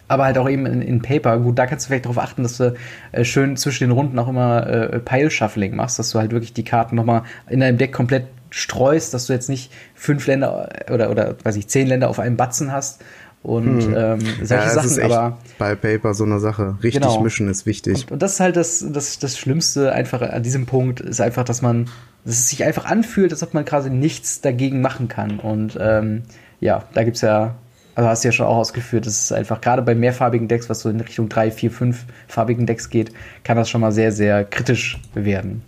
[0.08, 1.38] aber halt auch eben in, in, Paper.
[1.38, 2.74] Gut, da kannst du vielleicht darauf achten, dass du
[3.12, 6.64] äh, schön zwischen den Runden auch immer äh, Pile-Shuffling machst, dass du halt wirklich die
[6.64, 11.36] Karten nochmal in deinem Deck komplett streust, dass du jetzt nicht fünf Länder oder, oder
[11.42, 13.02] weiß ich, zehn Länder auf einem Batzen hast.
[13.42, 13.94] Und hm.
[13.96, 16.76] ähm, solche ja, Sachen, aber bei Paper so eine Sache.
[16.80, 17.20] Richtig genau.
[17.20, 18.04] mischen ist wichtig.
[18.04, 21.42] Und, und, das ist halt das, das, das Schlimmste einfach an diesem Punkt, ist einfach,
[21.44, 21.86] dass man,
[22.24, 25.40] dass es sich einfach anfühlt, als ob man quasi nichts dagegen machen kann.
[25.40, 26.22] Und ähm,
[26.60, 27.56] ja, da gibt es ja
[27.94, 30.81] also hast du ja schon auch ausgeführt, dass es einfach gerade bei mehrfarbigen Decks, was
[30.81, 33.12] so in Richtung drei, vier, fünf farbigen Decks geht,
[33.44, 35.62] kann das schon mal sehr, sehr kritisch werden.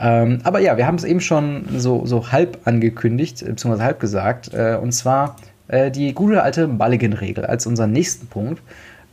[0.00, 4.54] Ähm, aber ja, wir haben es eben schon so, so halb angekündigt, beziehungsweise halb gesagt,
[4.54, 8.62] äh, und zwar äh, die gute alte Mulligan-Regel als unseren nächsten Punkt.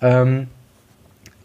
[0.01, 0.47] Ähm,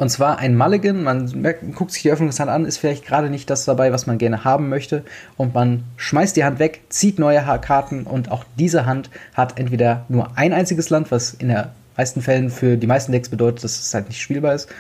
[0.01, 3.51] und zwar ein Mulligan, man merkt, guckt sich die Öffnungshand an, ist vielleicht gerade nicht
[3.51, 5.05] das dabei, was man gerne haben möchte.
[5.37, 10.07] Und man schmeißt die Hand weg, zieht neue Karten und auch diese Hand hat entweder
[10.09, 11.65] nur ein einziges Land, was in den
[11.99, 14.71] meisten Fällen für die meisten Decks bedeutet, dass es halt nicht spielbar ist,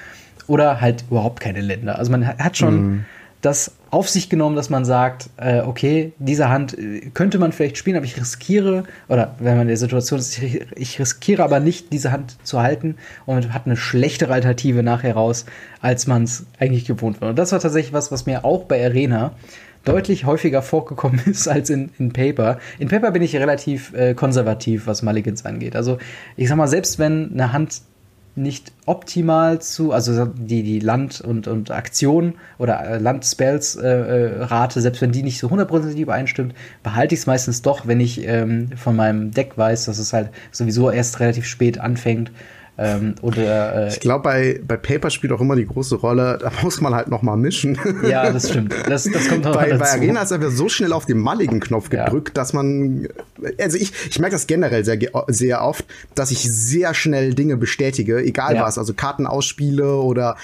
[0.46, 1.98] oder halt überhaupt keine Länder.
[1.98, 2.74] Also man hat schon.
[2.80, 3.04] Mm
[3.40, 7.76] das auf sich genommen, dass man sagt, äh, okay, diese Hand äh, könnte man vielleicht
[7.76, 11.60] spielen, aber ich riskiere, oder wenn man in der Situation ist, ich, ich riskiere aber
[11.60, 15.44] nicht, diese Hand zu halten und hat eine schlechtere Alternative nachher raus,
[15.80, 17.30] als man es eigentlich gewohnt war.
[17.30, 19.32] Und das war tatsächlich was, was mir auch bei Arena
[19.84, 22.58] deutlich häufiger vorgekommen ist als in, in Paper.
[22.78, 25.74] In Paper bin ich relativ äh, konservativ, was Mulligans angeht.
[25.74, 25.98] Also
[26.36, 27.82] ich sag mal, selbst wenn eine Hand
[28.36, 35.02] nicht optimal zu, also die, die Land- und, und Aktion oder äh, Land-Spells-Rate, äh, selbst
[35.02, 38.96] wenn die nicht so hundertprozentig übereinstimmt, behalte ich es meistens doch, wenn ich ähm, von
[38.96, 42.30] meinem Deck weiß, dass es halt sowieso erst relativ spät anfängt
[42.82, 46.50] ähm, oder, äh, ich glaube, bei, bei Paper spielt auch immer die große Rolle, da
[46.62, 47.78] muss man halt noch mal mischen.
[48.08, 48.74] Ja, das stimmt.
[48.88, 49.80] Das, das kommt noch bei, dazu.
[49.80, 52.34] bei Arena ist einfach so schnell auf den malligen Knopf gedrückt, ja.
[52.34, 53.08] dass man,
[53.60, 58.18] also ich, ich merke das generell sehr, sehr oft, dass ich sehr schnell Dinge bestätige,
[58.18, 58.62] egal ja.
[58.62, 60.36] was, also Karten ausspiele oder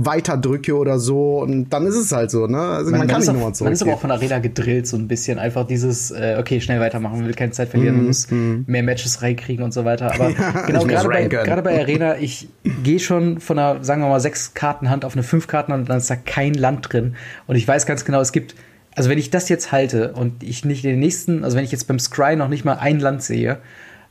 [0.00, 2.56] weiter drücke oder so und dann ist es halt so, ne?
[2.56, 3.66] Also man, man kann nicht nochmal zurück.
[3.66, 6.78] Man ist aber auch von Arena gedrillt so ein bisschen, einfach dieses, äh, okay, schnell
[6.78, 8.60] weitermachen, man will keine Zeit verlieren, man mm, muss mm.
[8.66, 10.14] mehr Matches reinkriegen und so weiter.
[10.14, 12.48] Aber ja, genau, gerade bei, gerade bei Arena, ich
[12.84, 15.98] gehe schon von einer, sagen wir mal, sechs Kartenhand auf eine fünf Kartenhand und dann
[15.98, 17.16] ist da kein Land drin.
[17.48, 18.54] Und ich weiß ganz genau, es gibt,
[18.94, 21.88] also wenn ich das jetzt halte und ich nicht den nächsten, also wenn ich jetzt
[21.88, 23.58] beim Scry noch nicht mal ein Land sehe,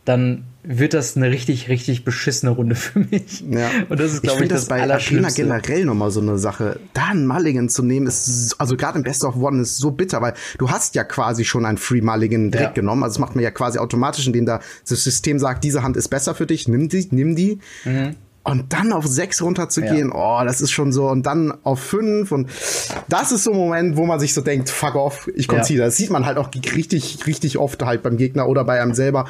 [0.08, 3.44] dann wird das eine richtig, richtig beschissene Runde für mich.
[3.50, 3.70] Ja.
[3.90, 6.80] Und das ist, glaube ich, ich das, das bei Arena generell nochmal so eine Sache.
[6.94, 10.22] Da einen Mulligan zu nehmen, ist, also gerade im Best of One ist so bitter,
[10.22, 12.82] weil du hast ja quasi schon einen Free Mulligan direkt ja.
[12.82, 13.04] genommen.
[13.04, 16.08] Also das macht man ja quasi automatisch, indem da das System sagt, diese Hand ist
[16.08, 17.60] besser für dich, nimm die, nimm die.
[17.84, 18.16] Mhm.
[18.44, 20.42] Und dann auf sechs runterzugehen, ja.
[20.42, 21.10] oh, das ist schon so.
[21.10, 22.32] Und dann auf fünf.
[22.32, 22.50] Und
[23.10, 25.80] das ist so ein Moment, wo man sich so denkt, fuck off, ich konzide.
[25.80, 25.86] Ja.
[25.86, 29.26] Das sieht man halt auch richtig, richtig oft halt beim Gegner oder bei einem selber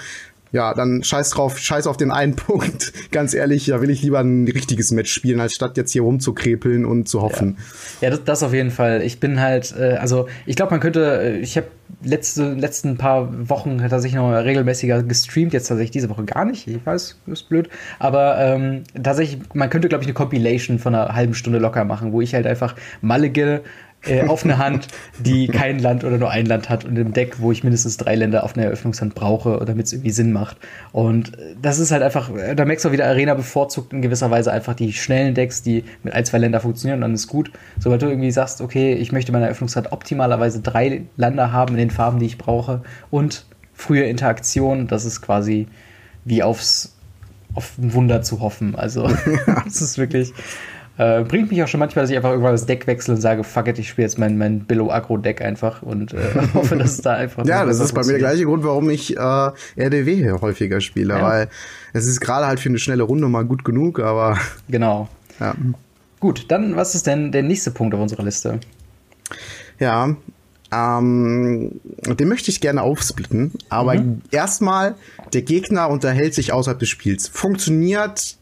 [0.51, 2.93] ja, dann scheiß drauf, scheiß auf den einen Punkt.
[3.11, 6.85] Ganz ehrlich, da will ich lieber ein richtiges Match spielen, als statt jetzt hier rumzukrepeln
[6.85, 7.57] und zu hoffen.
[8.01, 9.01] Ja, ja das, das, auf jeden Fall.
[9.01, 11.67] Ich bin halt, äh, also ich glaube, man könnte, äh, ich habe
[12.03, 16.67] letzte letzten paar Wochen tatsächlich noch regelmäßiger gestreamt, jetzt tatsächlich diese Woche gar nicht.
[16.67, 21.15] Ich weiß, ist blöd, aber ähm, tatsächlich, man könnte glaube ich eine Compilation von einer
[21.15, 23.61] halben Stunde locker machen, wo ich halt einfach Mallige
[24.05, 24.87] äh, auf eine Hand,
[25.19, 28.15] die kein Land oder nur ein Land hat und im Deck, wo ich mindestens drei
[28.15, 30.57] Länder auf einer Eröffnungshand brauche, damit es irgendwie Sinn macht.
[30.91, 31.31] Und
[31.61, 34.93] das ist halt einfach, da merkst du wieder, Arena bevorzugt in gewisser Weise einfach die
[34.93, 37.51] schnellen Decks, die mit ein, zwei Länder funktionieren und dann ist gut.
[37.79, 41.91] Sobald du irgendwie sagst, okay, ich möchte meine Eröffnungshand optimalerweise drei Länder haben in den
[41.91, 45.67] Farben, die ich brauche und frühe Interaktion, das ist quasi
[46.25, 46.93] wie aufs
[47.53, 48.75] auf ein Wunder zu hoffen.
[48.75, 49.09] Also,
[49.65, 50.31] das ist wirklich
[50.97, 53.43] äh, bringt mich auch schon manchmal, dass ich einfach irgendwann das Deck wechsle und sage,
[53.43, 56.17] fuck it, ich spiele jetzt mein, mein Billow-Agro-Deck einfach und äh,
[56.53, 57.45] hoffe, dass es da einfach.
[57.45, 61.15] ja, das ist bei mir der gleiche Grund, warum ich äh, RDW hier häufiger spiele,
[61.15, 61.21] ja.
[61.21, 61.49] weil
[61.93, 64.37] es ist gerade halt für eine schnelle Runde mal gut genug, aber.
[64.69, 65.09] Genau.
[65.39, 65.53] Ja.
[66.19, 68.59] Gut, dann was ist denn der nächste Punkt auf unserer Liste?
[69.77, 70.15] Ja,
[70.71, 74.21] ähm, den möchte ich gerne aufsplitten, aber mhm.
[74.31, 74.95] erstmal,
[75.33, 77.27] der Gegner unterhält sich außerhalb des Spiels.
[77.27, 78.36] Funktioniert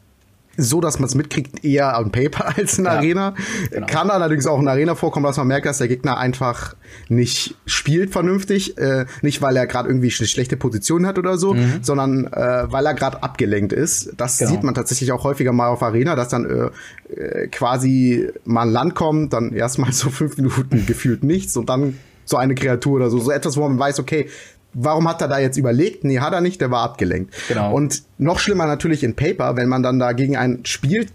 [0.58, 3.36] so, dass man es mitkriegt, eher am Paper als in ja, Arena.
[3.72, 3.88] Genau.
[3.88, 6.76] Kann allerdings auch in Arena vorkommen, dass man merkt, dass der Gegner einfach
[7.10, 8.78] nicht spielt vernünftig.
[8.78, 11.80] Äh, nicht, weil er gerade irgendwie eine schlechte Position hat oder so, mhm.
[11.82, 14.14] sondern äh, weil er gerade abgelenkt ist.
[14.18, 14.52] Das genau.
[14.52, 18.72] sieht man tatsächlich auch häufiger mal auf Arena, dass dann äh, äh quasi mal ein
[18.72, 23.10] Land kommt, dann erstmal so fünf Minuten gefühlt nichts und dann so eine Kreatur oder
[23.10, 23.20] so.
[23.20, 24.30] So etwas, wo man weiß, okay,
[24.76, 26.04] warum hat er da jetzt überlegt?
[26.04, 27.34] Nee, hat er nicht, der war abgelenkt.
[27.48, 27.74] Genau.
[27.74, 31.12] Und noch schlimmer natürlich in Paper, wenn man dann da gegen einen spielt,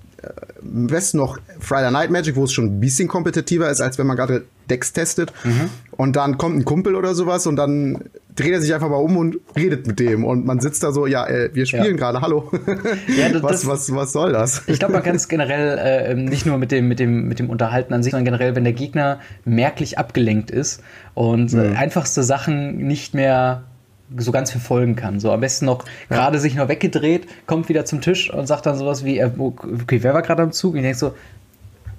[0.62, 4.06] am besten noch Friday Night Magic, wo es schon ein bisschen kompetitiver ist, als wenn
[4.06, 5.32] man gerade Decks testet.
[5.44, 5.70] Mhm.
[5.92, 8.04] Und dann kommt ein Kumpel oder sowas und dann
[8.36, 10.24] dreht er sich einfach mal um und redet mit dem.
[10.24, 11.92] Und man sitzt da so, ja, äh, wir spielen ja.
[11.92, 12.50] gerade, hallo.
[13.18, 14.62] Ja, das, was, was, was soll das?
[14.66, 17.50] Ich glaube, man kann es generell äh, nicht nur mit dem, mit, dem, mit dem
[17.50, 20.82] Unterhalten an sich, sondern generell, wenn der Gegner merklich abgelenkt ist
[21.14, 21.60] und mhm.
[21.60, 23.64] äh, einfachste Sachen nicht mehr
[24.16, 25.20] so ganz verfolgen kann.
[25.20, 26.16] So am besten noch ja.
[26.16, 30.02] gerade sich noch weggedreht, kommt wieder zum Tisch und sagt dann sowas wie, äh, okay,
[30.02, 30.72] wer war gerade am Zug?
[30.72, 31.14] Und ich denke so,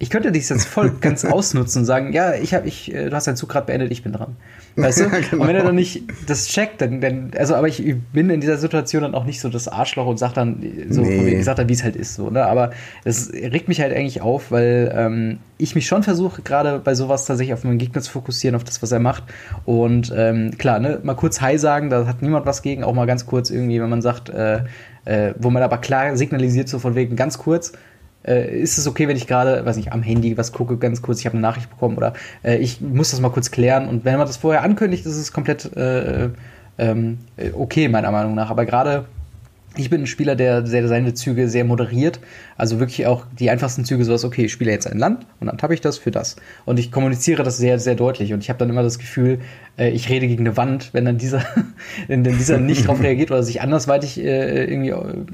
[0.01, 3.15] ich könnte dich jetzt voll ganz ausnutzen und sagen, ja, ich habe, ich, äh, du
[3.15, 4.35] hast deinen Zug gerade beendet, ich bin dran.
[4.75, 5.09] Weißt du?
[5.29, 5.43] genau.
[5.43, 8.57] Und wenn er dann nicht das checkt, dann, dann, also, aber ich bin in dieser
[8.57, 10.57] Situation dann auch nicht so das Arschloch und sag dann
[10.89, 11.35] so, nee.
[11.35, 12.43] ich sag dann, wie es halt ist, so, ne?
[12.47, 12.71] Aber
[13.03, 17.25] es regt mich halt eigentlich auf, weil ähm, ich mich schon versuche, gerade bei sowas
[17.25, 19.23] tatsächlich auf meinen Gegner zu fokussieren, auf das, was er macht.
[19.65, 23.05] Und ähm, klar, ne, mal kurz Hi sagen, da hat niemand was gegen, auch mal
[23.05, 24.61] ganz kurz irgendwie, wenn man sagt, äh,
[25.05, 27.73] äh, wo man aber klar signalisiert, so von wegen ganz kurz,
[28.25, 31.19] äh, ist es okay, wenn ich gerade, weiß nicht, am Handy was gucke, ganz kurz,
[31.19, 33.87] ich habe eine Nachricht bekommen oder äh, ich muss das mal kurz klären.
[33.87, 36.29] Und wenn man das vorher ankündigt, ist es komplett äh,
[36.77, 37.19] ähm,
[37.53, 38.49] okay, meiner Meinung nach.
[38.49, 39.05] Aber gerade
[39.77, 42.19] ich bin ein Spieler, der, der seine Züge sehr moderiert.
[42.57, 45.57] Also wirklich auch die einfachsten Züge, sowas, okay, ich spiele jetzt ein Land und dann
[45.57, 46.35] tappe ich das für das.
[46.65, 48.33] Und ich kommuniziere das sehr, sehr deutlich.
[48.33, 49.39] Und ich habe dann immer das Gefühl,
[49.77, 51.45] äh, ich rede gegen eine Wand, wenn dann dieser,
[52.07, 55.25] wenn dann dieser nicht drauf reagiert oder sich andersweitig äh, irgendwie äh,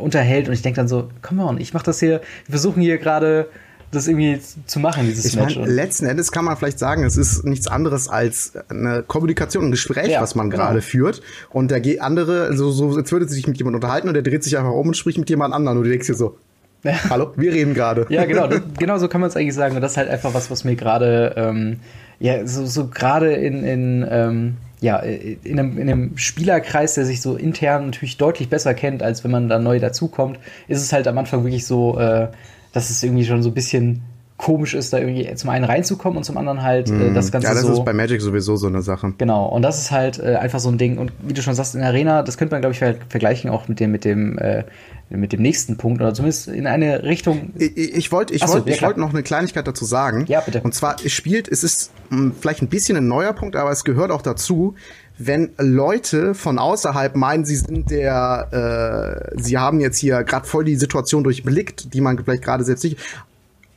[0.00, 0.48] unterhält.
[0.48, 3.48] Und ich denke dann so, come on, ich mache das hier, wir versuchen hier gerade
[3.90, 5.56] das irgendwie zu machen, dieses ich Match.
[5.56, 9.70] Mein, letzten Endes kann man vielleicht sagen, es ist nichts anderes als eine Kommunikation, ein
[9.72, 10.64] Gespräch, ja, was man genau.
[10.64, 11.22] gerade führt.
[11.50, 14.56] Und der andere, so, so, jetzt würde sich mit jemandem unterhalten und der dreht sich
[14.56, 16.36] einfach um und spricht mit jemand anderem und du denkst dir so,
[16.82, 16.92] ja.
[17.10, 18.06] Hallo, wir reden gerade.
[18.08, 19.76] Ja, genau, das, genau so kann man es eigentlich sagen.
[19.76, 21.80] Und das ist halt einfach was, was mir gerade, ähm,
[22.18, 27.20] ja, so, so gerade in, in ähm, ja, in einem, in einem Spielerkreis, der sich
[27.20, 30.38] so intern natürlich deutlich besser kennt, als wenn man da neu dazukommt,
[30.68, 32.28] ist es halt am Anfang wirklich so, äh,
[32.72, 34.02] dass es irgendwie schon so ein bisschen
[34.40, 37.54] komisch ist, da irgendwie zum einen reinzukommen und zum anderen halt äh, das Ganze so.
[37.54, 39.12] Ja, das so, ist bei Magic sowieso so eine Sache.
[39.18, 40.96] Genau, und das ist halt äh, einfach so ein Ding.
[40.96, 43.68] Und wie du schon sagst, in Arena, das könnte man, glaube ich, ver vergleichen auch
[43.68, 44.64] mit dem, mit dem, äh,
[45.10, 47.52] mit dem nächsten Punkt oder zumindest in eine Richtung.
[47.58, 50.24] Ich, ich wollte ich so, wollt, ja, ich wollt noch eine Kleinigkeit dazu sagen.
[50.28, 50.60] Ja, bitte.
[50.62, 53.72] Und zwar, es spielt, es ist mh, hm, vielleicht ein bisschen ein neuer Punkt, aber
[53.72, 54.76] es gehört auch dazu,
[55.18, 60.64] wenn Leute von außerhalb meinen, sie sind der, äh, sie haben jetzt hier gerade voll
[60.64, 62.98] die Situation durchblickt, die man vielleicht gerade selbst nicht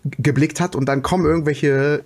[0.04, 2.06] geblickt hat und dann kommen irgendwelche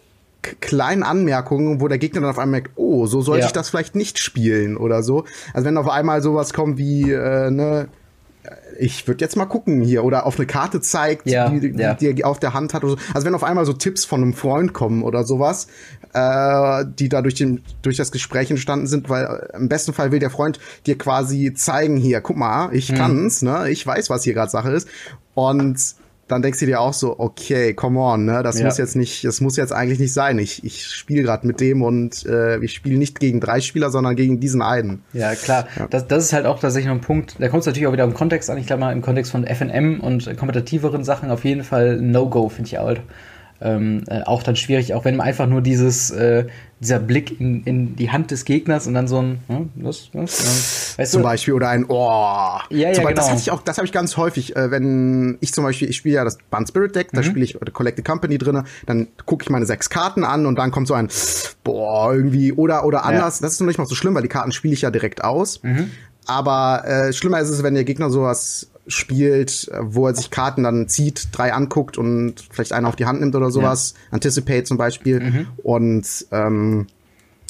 [0.61, 3.45] kleinen Anmerkungen, wo der Gegner dann auf einmal merkt, oh, so sollte ja.
[3.47, 5.25] ich das vielleicht nicht spielen oder so.
[5.53, 7.89] Also wenn auf einmal sowas kommt wie, äh, ne,
[8.79, 11.93] ich würde jetzt mal gucken hier oder auf eine Karte zeigt, ja, die, ja.
[11.93, 12.83] die, er auf der Hand hat.
[12.83, 12.99] Oder so.
[13.13, 15.67] Also wenn auf einmal so Tipps von einem Freund kommen oder sowas,
[16.13, 20.11] äh, die da durch, den, durch das Gespräch entstanden sind, weil äh, im besten Fall
[20.11, 22.95] will der Freund dir quasi zeigen, hier, guck mal, ich mhm.
[22.95, 23.69] kann's, ne?
[23.69, 24.87] Ich weiß, was hier gerade Sache ist.
[25.33, 25.95] Und
[26.27, 28.65] dann denkst du dir auch so, okay, come on, ne, das ja.
[28.65, 30.39] muss jetzt nicht, das muss jetzt eigentlich nicht sein.
[30.39, 34.15] Ich, ich spiele gerade mit dem und äh, ich spiele nicht gegen drei Spieler, sondern
[34.15, 35.03] gegen diesen einen.
[35.13, 35.67] Ja, klar.
[35.77, 35.87] Ja.
[35.87, 38.03] Das, das ist halt auch tatsächlich noch ein Punkt, da kommt es natürlich auch wieder
[38.03, 38.57] im Kontext an.
[38.57, 42.67] Ich glaube mal, im Kontext von FNM und kompetitiveren Sachen auf jeden Fall No-Go, finde
[42.67, 43.01] ich halt
[43.61, 46.45] ähm, äh, auch dann schwierig, auch wenn man einfach nur dieses, äh,
[46.79, 50.39] dieser Blick in, in die Hand des Gegners und dann so ein, hm, was, was,
[50.93, 51.27] ähm, weißt zum du?
[51.27, 52.59] Beispiel oder ein Oh.
[52.69, 53.15] Ja, ja, zum genau.
[53.15, 55.97] Das hatte ich auch, das habe ich ganz häufig, äh, wenn ich zum Beispiel, ich
[55.97, 57.25] spiele ja das Band Spirit Deck, da mhm.
[57.25, 60.87] spiele ich Collected Company drinne, dann gucke ich meine sechs Karten an und dann kommt
[60.87, 61.09] so ein
[61.63, 63.39] Boah, irgendwie oder oder anders.
[63.39, 63.45] Ja.
[63.45, 65.61] Das ist noch nicht mal so schlimm, weil die Karten spiele ich ja direkt aus.
[65.63, 65.91] Mhm.
[66.27, 70.87] Aber äh, schlimmer ist es, wenn der Gegner sowas spielt, wo er sich Karten dann
[70.87, 73.93] zieht, drei anguckt und vielleicht eine auf die Hand nimmt oder sowas.
[73.95, 74.15] Ja.
[74.15, 75.19] Anticipate zum Beispiel.
[75.19, 75.47] Mhm.
[75.63, 76.87] Und ähm,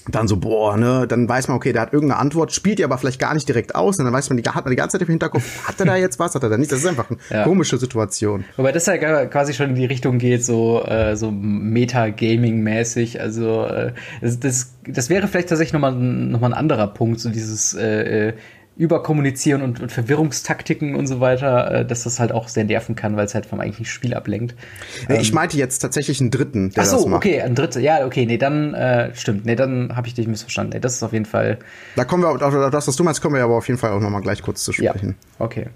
[0.09, 2.97] dann so, boah, ne, dann weiß man, okay, der hat irgendeine Antwort, spielt die aber
[2.97, 5.01] vielleicht gar nicht direkt aus, und dann weiß man, die hat man die ganze Zeit
[5.01, 6.71] im Hinterkopf, hat er da jetzt was, hat er da nicht?
[6.71, 7.43] Das ist einfach eine ja.
[7.43, 8.45] komische Situation.
[8.55, 13.93] Wobei das ja quasi schon in die Richtung geht, so, äh, so Meta-Gaming-mäßig, also äh,
[14.21, 18.29] das, das, das wäre vielleicht tatsächlich nochmal noch mal ein anderer Punkt, so dieses äh,
[18.29, 18.33] äh
[18.77, 23.17] überkommunizieren und, und Verwirrungstaktiken und so weiter, äh, dass das halt auch sehr nerven kann,
[23.17, 24.55] weil es halt vom eigentlichen Spiel ablenkt.
[25.09, 27.25] Nee, ich ähm, meinte jetzt tatsächlich einen dritten, der Ach so, das macht.
[27.25, 27.79] okay, ein dritter.
[27.79, 29.45] Ja, okay, nee, dann äh, stimmt.
[29.45, 30.73] Nee, dann habe ich dich missverstanden.
[30.73, 31.57] Nee, das ist auf jeden Fall.
[31.95, 33.99] Da kommen wir, auf das, was du meinst, kommen wir aber auf jeden Fall auch
[33.99, 35.15] noch mal gleich kurz zu sprechen.
[35.39, 35.67] Ja, okay.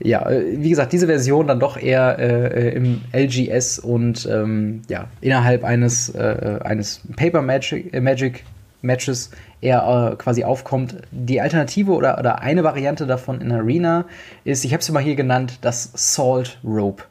[0.00, 5.08] Ja, äh, wie gesagt, diese Version dann doch eher äh, im LGS und ähm, ja,
[5.20, 8.44] innerhalb eines, äh, eines Paper Magic, äh, Magic
[8.82, 10.96] Matches er äh, quasi aufkommt.
[11.10, 14.04] Die Alternative oder, oder eine Variante davon in Arena
[14.44, 17.04] ist, ich habe es mal hier genannt, das Salt Rope.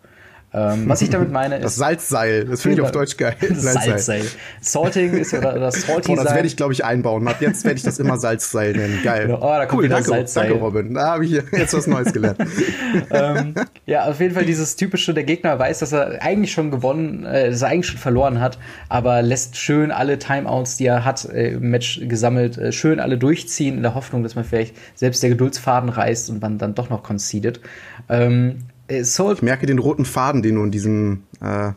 [0.54, 1.64] Ähm, was ich damit meine ist.
[1.64, 3.36] Das Salzseil, das finde ich auf Deutsch geil.
[3.50, 4.24] Das Salzseil.
[4.62, 7.28] Salting ist ja oder das Salty Boah, das werde ich, glaube ich, einbauen.
[7.28, 9.00] Ab jetzt werde ich das immer Salzseil nennen.
[9.04, 9.28] Geil.
[9.28, 9.40] Genau.
[9.40, 10.50] Oh, da kommt cool, wieder danke, Salzseil.
[10.50, 10.94] Danke, Robin.
[10.94, 12.38] Da habe ich jetzt was Neues gelernt.
[13.12, 13.56] ähm,
[13.86, 17.50] ja, auf jeden Fall dieses typische, der Gegner weiß, dass er eigentlich schon gewonnen, äh,
[17.50, 18.58] dass er eigentlich schon verloren hat,
[18.90, 23.18] aber lässt schön alle Timeouts, die er hat äh, im Match gesammelt, äh, schön alle
[23.18, 26.90] durchziehen, in der Hoffnung, dass man vielleicht selbst der Geduldsfaden reißt und man dann doch
[26.90, 27.60] noch conceded.
[28.10, 31.72] Ähm, äh, ich merke den roten Faden, den du in diesem, äh,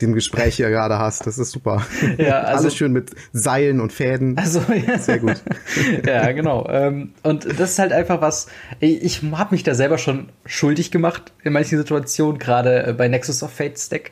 [0.00, 1.26] diesem Gespräch hier gerade hast.
[1.26, 1.86] Das ist super.
[2.18, 4.36] Ja, also, Alles schön mit Seilen und Fäden.
[4.36, 4.98] Also, ja.
[4.98, 5.42] Sehr gut.
[6.06, 6.66] ja, genau.
[6.68, 8.48] Ähm, und das ist halt einfach was,
[8.80, 13.42] ich habe mich da selber schon schuldig gemacht in manchen Situationen, gerade äh, bei Nexus
[13.42, 14.10] of Fate Stack.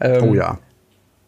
[0.00, 0.58] Ähm, oh ja.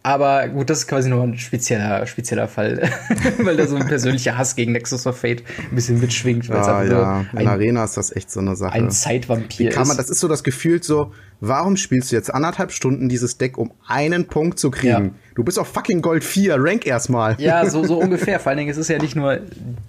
[0.02, 2.88] Aber gut, das ist quasi nur ein spezieller, spezieller Fall,
[3.38, 6.48] weil da so ein persönlicher Hass gegen Nexus of Fate ein bisschen mitschwingt.
[6.50, 8.72] Ah, ja, in Arena ist das echt so eine Sache.
[8.72, 12.32] Ein Zeitvampir Wie kann man, Das ist so das Gefühl so, warum spielst du jetzt
[12.32, 15.04] anderthalb Stunden dieses Deck, um einen Punkt zu kriegen?
[15.04, 15.10] Ja.
[15.34, 17.36] Du bist auf fucking Gold 4, rank erstmal.
[17.38, 18.38] Ja, so, so ungefähr.
[18.38, 19.40] Vor allen Dingen, es ist ja nicht nur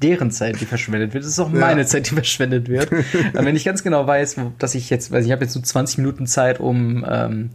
[0.01, 1.87] deren Zeit, die verschwendet wird, es ist auch meine ja.
[1.87, 2.89] Zeit, die verschwendet wird.
[3.33, 5.99] wenn ich ganz genau weiß, dass ich jetzt, weiß ich, ich habe jetzt so 20
[5.99, 7.51] Minuten Zeit, um ähm,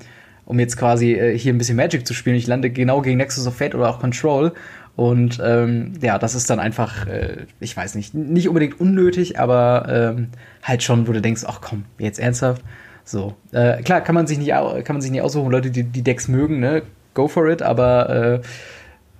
[0.46, 2.36] um jetzt quasi äh, hier ein bisschen Magic zu spielen.
[2.36, 4.52] Ich lande genau gegen Nexus of Fate oder auch Control.
[4.96, 9.86] Und ähm, ja, das ist dann einfach, äh, ich weiß nicht, nicht unbedingt unnötig, aber
[9.88, 10.28] ähm,
[10.62, 12.62] halt schon, wo du denkst, ach komm, jetzt ernsthaft.
[13.04, 16.02] So, äh, klar, kann man sich nicht, kann man sich nicht aussuchen, Leute, die die
[16.02, 16.82] Decks mögen, ne,
[17.12, 18.40] go for it, aber äh,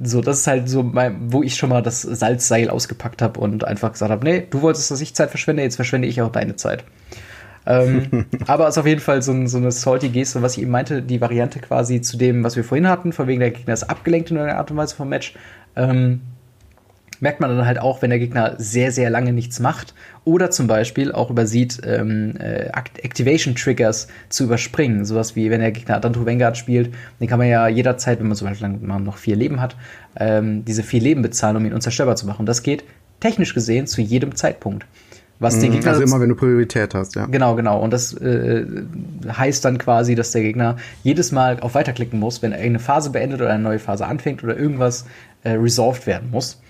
[0.01, 3.65] so, das ist halt so, mein, wo ich schon mal das Salzseil ausgepackt habe und
[3.65, 6.57] einfach gesagt habe, nee, du wolltest, dass ich Zeit verschwende, jetzt verschwende ich auch deine
[6.57, 6.85] Zeit.
[7.67, 10.71] Ähm, aber es ist auf jeden Fall so, so eine salty Geste, was ich eben
[10.71, 13.85] meinte, die Variante quasi zu dem, was wir vorhin hatten, von wegen der Gegner ist
[13.85, 15.35] abgelenkt in einer Art und Weise vom Match.
[15.77, 16.21] Ähm,
[17.21, 19.95] merkt man dann halt auch, wenn der Gegner sehr, sehr lange nichts macht
[20.25, 22.71] oder zum Beispiel auch übersieht, ähm, äh,
[23.03, 25.05] Activation Triggers zu überspringen.
[25.05, 28.37] Sowas wie, wenn der Gegner Danto Vanguard spielt, den kann man ja jederzeit, wenn man
[28.37, 29.77] zum Beispiel noch vier Leben hat,
[30.17, 32.47] ähm, diese vier Leben bezahlen, um ihn unzerstörbar zu machen.
[32.47, 32.85] Das geht
[33.21, 34.85] technisch gesehen zu jedem Zeitpunkt.
[35.45, 37.27] Was den mhm, Gegner also immer, wenn du Priorität hast, ja.
[37.27, 37.81] Genau, genau.
[37.81, 38.65] Und das äh,
[39.29, 43.11] heißt dann quasi, dass der Gegner jedes Mal auf Weiterklicken muss, wenn er eine Phase
[43.11, 45.05] beendet oder eine neue Phase anfängt oder irgendwas
[45.45, 46.61] äh, resolved werden muss.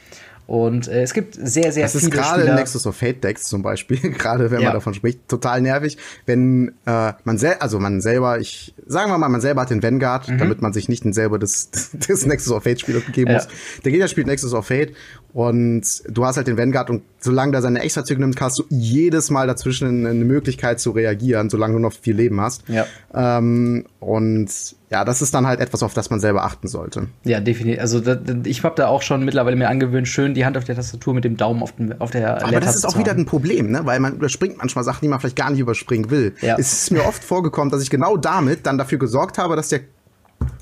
[0.46, 2.10] Und äh, es gibt sehr, sehr das viele.
[2.10, 4.66] Das ist gerade in Nexus of Fate Decks zum Beispiel, gerade wenn ja.
[4.66, 9.16] man davon spricht, total nervig, wenn äh, man selber, also man selber, ich sagen wir
[9.16, 10.38] mal, man selber hat den Vanguard, mhm.
[10.38, 11.70] damit man sich nicht selber das,
[12.08, 13.38] das Nexus of Fate Spiel geben ja.
[13.38, 13.48] muss.
[13.84, 14.92] Der Gegner spielt Nexus of Fate
[15.32, 19.30] und du hast halt den Vanguard und solange der seine Extrazüge nimmt, hast du jedes
[19.30, 22.68] Mal dazwischen eine Möglichkeit zu reagieren, solange du noch viel Leben hast.
[22.68, 22.86] Ja.
[23.14, 24.50] Ähm, und
[24.94, 27.08] ja, das ist dann halt etwas, auf das man selber achten sollte.
[27.24, 27.80] Ja, definitiv.
[27.80, 30.76] Also das, ich habe da auch schon mittlerweile mir angewöhnt, schön die Hand auf der
[30.76, 33.72] Tastatur mit dem Daumen auf, den, auf der Aber das ist auch wieder ein Problem,
[33.72, 33.80] ne?
[33.84, 36.36] Weil man überspringt manchmal Sachen, die man vielleicht gar nicht überspringen will.
[36.42, 36.54] Ja.
[36.60, 39.80] Es ist mir oft vorgekommen, dass ich genau damit dann dafür gesorgt habe, dass der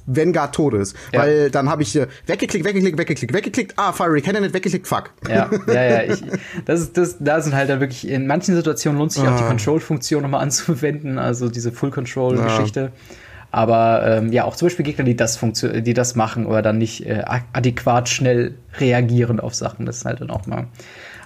[0.06, 0.96] Vanguard tot ist.
[1.12, 1.20] Ja.
[1.20, 5.10] Weil dann habe ich äh, weggeklickt, weggeklickt, weggeklickt, weggeklickt, ah, Fiery Cannon, weggeklickt, fuck.
[5.28, 6.02] Ja, ja, ja.
[6.04, 6.24] Ich,
[6.64, 9.34] das ist, das, da sind halt dann wirklich, in manchen Situationen lohnt sich ah.
[9.34, 9.48] auch die ah.
[9.48, 12.80] Control-Funktion nochmal anzuwenden, also diese Full-Control-Geschichte.
[12.80, 13.16] Ja.
[13.53, 17.07] Aber ähm, ja, auch zum Beispiel Gegner, die das, die das machen oder dann nicht
[17.07, 17.22] äh,
[17.53, 20.66] adäquat schnell reagieren auf Sachen, das ist halt dann auch mal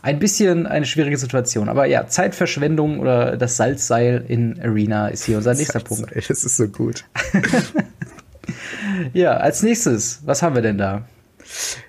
[0.03, 1.69] ein bisschen eine schwierige Situation.
[1.69, 6.15] Aber ja, Zeitverschwendung oder das Salzseil in Arena ist hier unser nächster Punkt.
[6.15, 7.05] Das ist so gut.
[9.13, 11.03] ja, als nächstes, was haben wir denn da?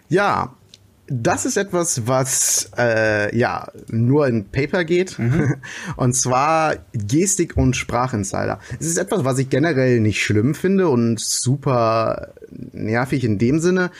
[0.08, 0.54] Ja,
[1.08, 5.18] das ist etwas, was äh, ja nur in Paper geht.
[5.18, 5.56] Mhm.
[5.96, 8.60] Und zwar Gestik und Sprachinsider.
[8.80, 13.92] Es ist etwas, was ich generell nicht schlimm finde und super nervig in dem Sinne.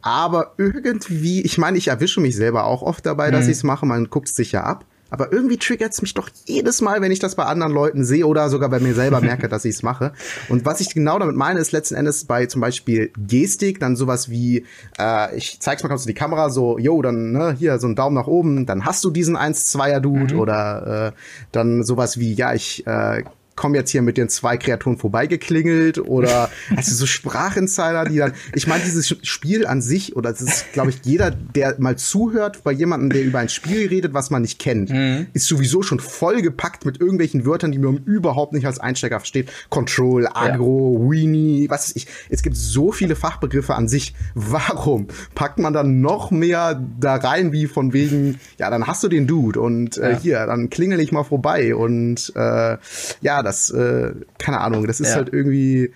[0.00, 3.32] Aber irgendwie, ich meine, ich erwische mich selber auch oft dabei, mhm.
[3.32, 3.86] dass ich es mache.
[3.86, 4.84] Man guckt es sich ja ab.
[5.10, 8.26] Aber irgendwie triggert es mich doch jedes Mal, wenn ich das bei anderen Leuten sehe
[8.26, 10.12] oder sogar bei mir selber merke, dass ich es mache.
[10.48, 14.30] Und was ich genau damit meine, ist letzten Endes bei zum Beispiel Gestik dann sowas
[14.30, 14.64] wie,
[14.98, 17.94] äh, ich zeig's mal kurz in die Kamera, so, yo, dann ne, hier so ein
[17.94, 20.40] Daumen nach oben, dann hast du diesen 1-2er-Dude mhm.
[20.40, 21.18] oder äh,
[21.52, 23.22] dann sowas wie, ja, ich äh,
[23.56, 28.66] komme jetzt hier mit den zwei Kreaturen vorbeigeklingelt oder also so Sprachinsider, die dann, ich
[28.66, 32.72] meine, dieses Spiel an sich, oder das ist, glaube ich, jeder, der mal zuhört bei
[32.72, 35.26] jemandem, der über ein Spiel redet, was man nicht kennt, mhm.
[35.32, 39.50] ist sowieso schon vollgepackt mit irgendwelchen Wörtern, die man überhaupt nicht als Einsteiger versteht.
[39.70, 41.10] Control, Agro, ja.
[41.10, 42.06] Weenie, was weiß ich.
[42.28, 44.14] Es gibt so viele Fachbegriffe an sich.
[44.34, 49.08] Warum packt man dann noch mehr da rein, wie von wegen, ja, dann hast du
[49.08, 50.18] den Dude und äh, ja.
[50.18, 52.76] hier, dann klingel ich mal vorbei und äh,
[53.20, 55.16] ja, das, äh, keine Ahnung, das ist ja.
[55.16, 55.92] halt irgendwie,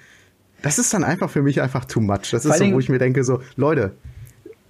[0.62, 2.30] das ist dann einfach für mich einfach too much.
[2.30, 3.92] Das ist so, wo ich mir denke, so, Leute,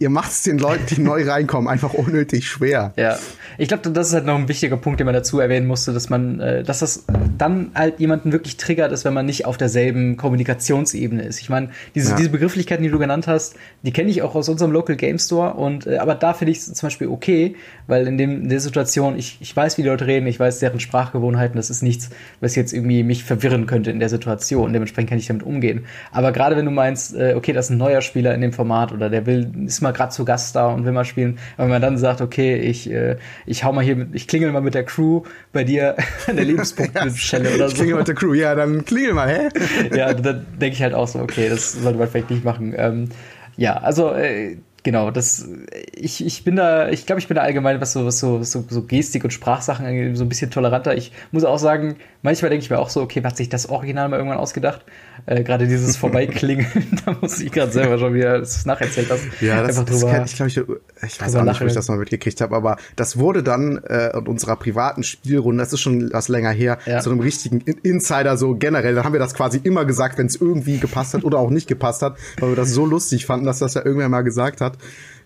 [0.00, 2.92] ihr macht es den Leuten, die neu reinkommen, einfach unnötig schwer.
[2.96, 3.18] Ja,
[3.58, 6.08] ich glaube, das ist halt noch ein wichtiger Punkt, den man dazu erwähnen musste, dass
[6.08, 7.04] man, äh, dass das
[7.36, 11.40] dann halt jemanden wirklich triggert ist, wenn man nicht auf derselben Kommunikationsebene ist.
[11.40, 12.16] Ich meine, diese, ja.
[12.16, 15.52] diese Begrifflichkeiten, die du genannt hast, die kenne ich auch aus unserem Local Game Store
[15.54, 17.54] und äh, aber da finde ich es zum Beispiel okay,
[17.90, 20.60] weil in, dem, in der Situation, ich, ich weiß, wie die Leute reden, ich weiß
[20.60, 22.10] deren Sprachgewohnheiten, das ist nichts,
[22.40, 24.72] was jetzt irgendwie mich verwirren könnte in der Situation.
[24.72, 25.84] Dementsprechend kann ich damit umgehen.
[26.12, 28.92] Aber gerade wenn du meinst, äh, okay, das ist ein neuer Spieler in dem Format
[28.92, 31.72] oder der will, ist mal gerade zu Gast da und will mal spielen, aber wenn
[31.72, 34.74] man dann sagt, okay, ich, äh, ich hau mal hier, mit, ich klingel mal mit
[34.74, 35.22] der Crew
[35.52, 35.96] bei dir
[36.28, 37.74] an der Lebenspunktstelle oder so.
[37.74, 39.48] Ich klingel mit der Crew, ja, dann klingel mal, hä?
[39.96, 42.72] ja, dann denke ich halt auch so, okay, das sollte man vielleicht nicht machen.
[42.76, 43.08] Ähm,
[43.56, 45.46] ja, also äh, genau, das
[45.92, 48.64] ich, ich bin da, ich glaube, ich bin da allgemein, was so, was so, so,
[48.68, 50.96] so Gestik und Sprachsachen angeht, so ein bisschen toleranter.
[50.96, 54.08] Ich muss auch sagen, manchmal denke ich mir auch so, okay, hat sich das Original
[54.08, 54.84] mal irgendwann ausgedacht?
[55.26, 59.24] Äh, gerade dieses Vorbeiklingeln, da muss ich gerade selber schon wieder das nacherzählt hast.
[59.40, 61.98] Ja, das, das kann, ich glaube, ich, ich weiß auch nicht, wo ich das mal
[61.98, 66.28] mitgekriegt habe, aber das wurde dann äh, in unserer privaten Spielrunde, das ist schon was
[66.28, 67.00] länger her, ja.
[67.00, 68.94] zu einem richtigen Insider so generell.
[68.94, 71.68] Dann haben wir das quasi immer gesagt, wenn es irgendwie gepasst hat oder auch nicht
[71.68, 74.69] gepasst hat, weil wir das so lustig fanden, dass das ja irgendwer mal gesagt hat.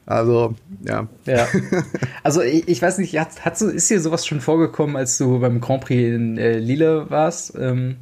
[0.06, 0.54] Also,
[0.86, 1.06] ja.
[1.26, 1.46] Ja.
[2.22, 5.60] Also, ich, ich weiß nicht, hat, hat ist dir sowas schon vorgekommen, als du beim
[5.60, 7.54] Grand Prix in äh, Lille warst?
[7.58, 7.96] Ähm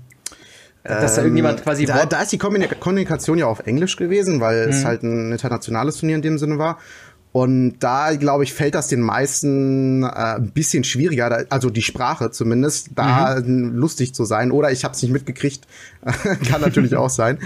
[0.85, 4.41] dass da irgendjemand Ähm, quasi Da, da ist die Kommunik- Kommunikation ja auf Englisch gewesen,
[4.41, 4.71] weil Mhm.
[4.73, 6.79] es halt ein internationales Turnier in dem Sinne war.
[7.31, 12.31] Und da, glaube ich, fällt das den meisten äh, ein bisschen schwieriger, also die Sprache
[12.33, 13.77] zumindest, da Mhm.
[13.77, 14.51] lustig zu sein.
[14.51, 15.67] Oder ich habe es nicht mitgekriegt,
[16.51, 17.39] kann natürlich auch sein.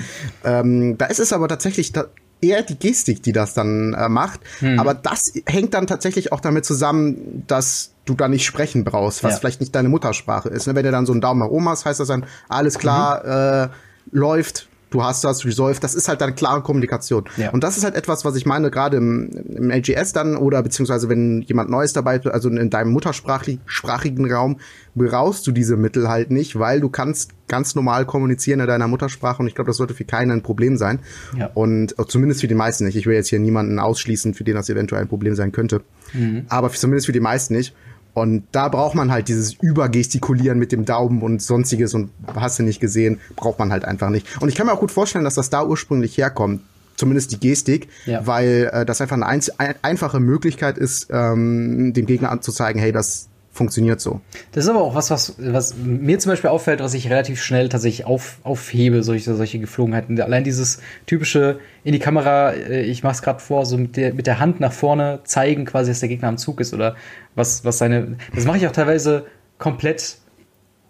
[0.42, 1.92] Ähm, da ist es aber tatsächlich
[2.40, 4.40] eher die Gestik, die das dann äh, macht.
[4.60, 4.78] Mhm.
[4.78, 9.32] Aber das hängt dann tatsächlich auch damit zusammen, dass du da nicht sprechen brauchst, was
[9.34, 9.38] Ja.
[9.38, 10.66] vielleicht nicht deine Muttersprache ist.
[10.66, 10.74] Ne?
[10.74, 13.70] Wenn du dann so einen Daumen nach oben hast, heißt das dann, alles klar, Mhm.
[13.70, 17.24] äh, läuft, du hast das resolved, das ist halt dann klare Kommunikation.
[17.36, 17.50] Ja.
[17.50, 21.08] Und das ist halt etwas, was ich meine, gerade im, im LGS dann oder beziehungsweise
[21.08, 24.58] wenn jemand Neues dabei ist, also in deinem muttersprachigen Raum,
[24.94, 29.42] brauchst du diese Mittel halt nicht, weil du kannst ganz normal kommunizieren in deiner Muttersprache
[29.42, 31.00] und ich glaube, das sollte für keinen ein Problem sein.
[31.38, 31.50] Ja.
[31.54, 32.96] Und äh, zumindest für die meisten nicht.
[32.96, 35.82] Ich will jetzt hier niemanden ausschließen, für den das eventuell ein Problem sein könnte.
[36.12, 36.46] Mhm.
[36.48, 37.74] Aber für, zumindest für die meisten nicht.
[38.16, 42.62] Und da braucht man halt dieses Übergestikulieren mit dem Daumen und sonstiges und hast du
[42.62, 44.26] nicht gesehen, braucht man halt einfach nicht.
[44.40, 46.62] Und ich kann mir auch gut vorstellen, dass das da ursprünglich herkommt.
[46.96, 48.26] Zumindest die Gestik, Ja.
[48.26, 49.42] weil äh, das einfach eine ein,
[49.82, 54.20] einfache Möglichkeit ist, ähm, dem Gegner anzuzeigen, hey, das funktioniert so.
[54.52, 57.68] Das ist aber auch was, was, was mir zum Beispiel auffällt, was ich relativ schnell
[57.68, 60.20] tatsächlich auf, aufhebe, solche, solche Geflogenheiten.
[60.20, 64.26] Allein dieses typische in die Kamera, äh, ich mach's gerade vor, so mit der, mit
[64.26, 66.94] der Hand nach vorne zeigen, quasi, dass der Gegner am Zug ist oder
[67.34, 68.16] was, was seine.
[68.34, 69.26] Das mache ich auch teilweise
[69.58, 70.18] komplett.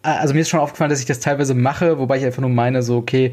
[0.02, 2.50] äh, Also mir ist schon aufgefallen, dass ich das teilweise mache, wobei ich einfach nur
[2.50, 3.32] meine, so, okay,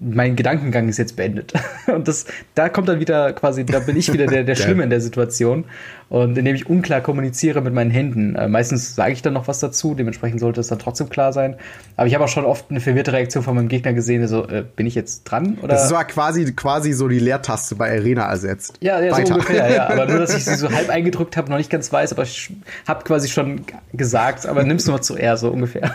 [0.00, 1.52] mein Gedankengang ist jetzt beendet.
[1.92, 4.90] Und das, da kommt dann wieder quasi, da bin ich wieder der, der Schlimme in
[4.90, 5.64] der Situation.
[6.10, 8.34] Und indem ich unklar kommuniziere mit meinen Händen.
[8.34, 11.56] Äh, meistens sage ich dann noch was dazu, dementsprechend sollte es dann trotzdem klar sein.
[11.96, 14.64] Aber ich habe auch schon oft eine verwirrte Reaktion von meinem Gegner gesehen, so, äh,
[14.74, 15.58] bin ich jetzt dran?
[15.62, 15.68] Oder?
[15.68, 18.78] Das war quasi, quasi so die Leertaste bei Arena ersetzt.
[18.80, 19.34] Ja, ja so Weiter.
[19.34, 19.88] ungefähr, ja.
[19.88, 22.52] Aber nur, dass ich sie so halb eingedrückt habe, noch nicht ganz weiß, aber ich
[22.86, 25.92] habe quasi schon gesagt, aber nimm's nur mal zu R, so ungefähr.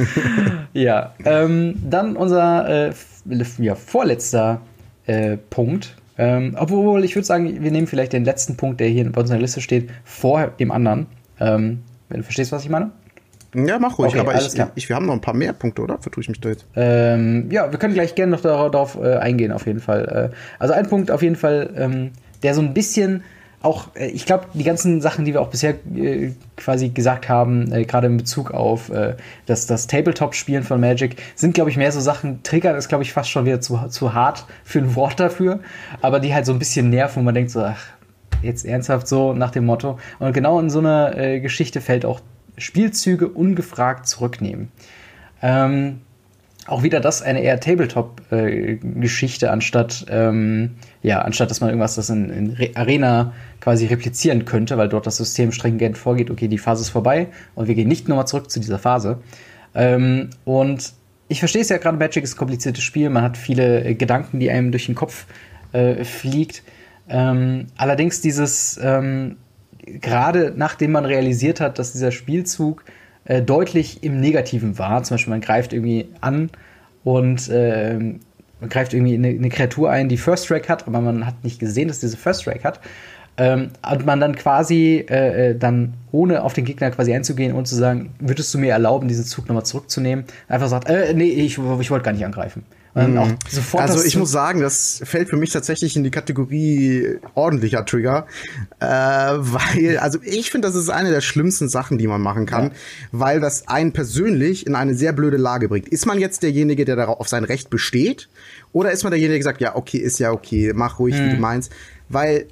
[0.74, 2.92] ja, ähm, dann unser äh,
[3.58, 4.60] ja, vorletzter
[5.06, 5.96] äh, Punkt.
[6.20, 9.30] Ähm, obwohl, ich würde sagen, wir nehmen vielleicht den letzten Punkt, der hier bei uns
[9.30, 11.06] in der Liste steht, vor dem anderen.
[11.40, 12.90] Ähm, wenn du verstehst, was ich meine?
[13.54, 15.96] Ja, mach ruhig, Okay, aber ich, ich, wir haben noch ein paar mehr Punkte, oder?
[15.98, 16.66] Vertue ich mich da jetzt?
[16.76, 20.30] Ähm, ja, wir können gleich gerne noch darauf, darauf äh, eingehen, auf jeden Fall.
[20.30, 22.10] Äh, also ein Punkt auf jeden Fall, ähm,
[22.42, 23.24] der so ein bisschen
[23.62, 27.72] auch, äh, ich glaube, die ganzen Sachen, die wir auch bisher äh, quasi gesagt haben,
[27.72, 31.92] äh, gerade in Bezug auf äh, das, das Tabletop-Spielen von Magic, sind, glaube ich, mehr
[31.92, 35.20] so Sachen, Triggern ist, glaube ich, fast schon wieder zu, zu hart für ein Wort
[35.20, 35.60] dafür,
[36.00, 37.84] aber die halt so ein bisschen nerven, wo man denkt so, ach,
[38.42, 39.98] jetzt ernsthaft so nach dem Motto.
[40.18, 42.20] Und genau in so einer äh, Geschichte fällt auch
[42.56, 44.70] Spielzüge ungefragt zurücknehmen.
[45.42, 46.00] Ähm,
[46.66, 52.30] auch wieder das eine eher Tabletop-Geschichte, anstatt, ähm, ja, anstatt dass man irgendwas das in,
[52.30, 56.82] in Re Arena quasi replizieren könnte, weil dort das System stringent vorgeht, okay, die Phase
[56.82, 59.18] ist vorbei und wir gehen nicht nochmal zurück zu dieser Phase.
[59.74, 60.92] Ähm, und
[61.28, 64.40] ich verstehe es ja gerade, Magic ist ein kompliziertes Spiel, man hat viele äh, Gedanken,
[64.40, 65.26] die einem durch den Kopf
[65.72, 66.62] äh, fliegt.
[67.08, 69.36] Ähm, allerdings dieses, ähm,
[69.84, 72.84] gerade nachdem man realisiert hat, dass dieser Spielzug
[73.24, 76.50] äh, deutlich im Negativen war, zum Beispiel man greift irgendwie an
[77.04, 77.94] und äh,
[78.60, 81.58] man greift irgendwie eine, eine Kreatur ein, die First Strike hat, aber man hat nicht
[81.58, 82.80] gesehen, dass diese First Strike hat.
[83.36, 87.66] Ähm, und man dann quasi äh, äh, dann ohne auf den Gegner quasi einzugehen und
[87.66, 91.52] zu sagen, würdest du mir erlauben, diesen Zug nochmal zurückzunehmen, einfach sagt, äh, nee, ich,
[91.52, 92.64] ich wollte gar nicht angreifen.
[92.94, 97.18] Dann auch sofort Also ich muss sagen, das fällt für mich tatsächlich in die Kategorie
[97.34, 98.26] ordentlicher Trigger,
[98.80, 102.64] äh, weil, also ich finde, das ist eine der schlimmsten Sachen, die man machen kann,
[102.64, 102.70] Ja.
[103.12, 105.88] weil das einen persönlich in eine sehr blöde Lage bringt.
[105.88, 108.28] Ist man jetzt derjenige, der darauf auf sein Recht besteht,
[108.72, 111.32] oder ist man derjenige, der sagt, ja, okay, ist ja okay, mach ruhig, wie du
[111.34, 111.40] Hm.
[111.40, 111.72] meinst,
[112.08, 112.46] weil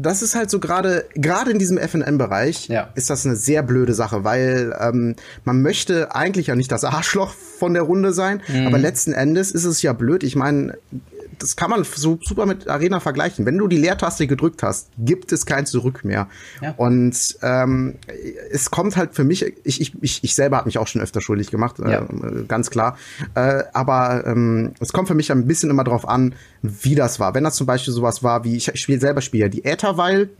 [0.00, 2.88] das ist halt so gerade, gerade in diesem FNM-Bereich Ja.
[2.94, 7.34] ist das eine sehr blöde Sache, weil ähm, man möchte eigentlich ja nicht das Arschloch
[7.34, 8.66] von der Runde sein, Mhm.
[8.68, 10.22] aber letzten Endes ist es ja blöd.
[10.22, 10.78] Ich meine,
[11.38, 13.46] das kann man so super mit Arena vergleichen.
[13.46, 16.28] Wenn du die Leertaste gedrückt hast, gibt es kein Zurück mehr.
[16.60, 16.74] Ja.
[16.76, 17.94] Und ähm,
[18.50, 21.20] es kommt halt für mich, ich, ich, ich, ich selber habe mich auch schon öfter
[21.20, 22.02] schuldig gemacht, Ja.
[22.02, 22.96] äh, ganz klar.
[23.34, 27.34] Äh, aber ähm, es kommt für mich ein bisschen immer drauf an, wie das war.
[27.34, 30.30] Wenn das zum Beispiel sowas war wie, ich spiele selber spiele ja die Ätherweil,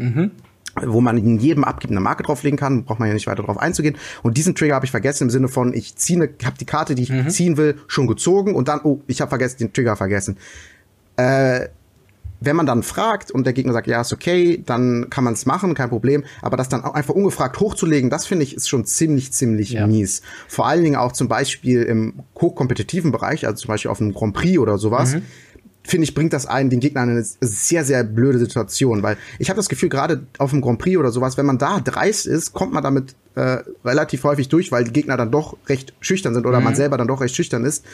[0.87, 3.59] wo man in jedem Abgeben eine Marke drauflegen kann, braucht man ja nicht weiter drauf
[3.59, 3.97] einzugehen.
[4.23, 7.03] Und diesen Trigger habe ich vergessen im Sinne von, ich ziehe, habe die Karte, die
[7.03, 10.37] ich ziehen will, schon gezogen und dann, oh, ich habe vergessen, den Trigger vergessen.
[11.19, 11.69] Äh,
[12.41, 15.45] wenn man dann fragt und der Gegner sagt, ja, ist okay, dann kann man es
[15.45, 16.25] machen, kein Problem.
[16.41, 19.87] Aber das dann auch einfach ungefragt hochzulegen, das finde ich ist schon ziemlich, ziemlich Ja.
[19.87, 20.23] mies.
[20.47, 24.35] Vor allen Dingen auch zum Beispiel im hochkompetitiven Bereich, also zum Beispiel auf einem Grand
[24.35, 25.17] Prix oder sowas.
[25.83, 29.49] Finde ich, bringt das einen, den Gegner in eine sehr, sehr blöde Situation, weil ich
[29.49, 32.53] habe das Gefühl, gerade auf dem Grand Prix oder sowas, wenn man da dreist ist,
[32.53, 36.45] kommt man damit äh, relativ häufig durch, weil die Gegner dann doch recht schüchtern sind
[36.45, 36.65] oder mhm.
[36.65, 37.85] man selber dann doch recht schüchtern ist.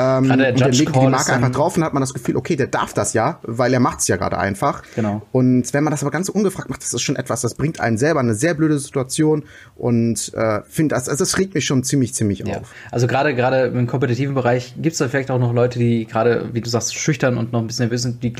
[0.00, 2.68] Ähm, der dann legt die Marke einfach drauf und hat man das Gefühl, okay, der
[2.68, 4.82] darf das ja, weil er macht's ja gerade einfach.
[4.94, 5.22] Genau.
[5.32, 7.98] Und wenn man das aber ganz ungefragt macht, das ist schon etwas, das bringt einen
[7.98, 9.44] selber eine sehr blöde Situation
[9.76, 12.58] und äh, finde das, also das regt mich schon ziemlich, ziemlich ja.
[12.58, 12.72] auf.
[12.90, 16.60] Also gerade gerade im kompetitiven Bereich gibt's da vielleicht auch noch Leute, die gerade, wie
[16.60, 18.32] du sagst, schüchtern und noch ein bisschen nervös sind, die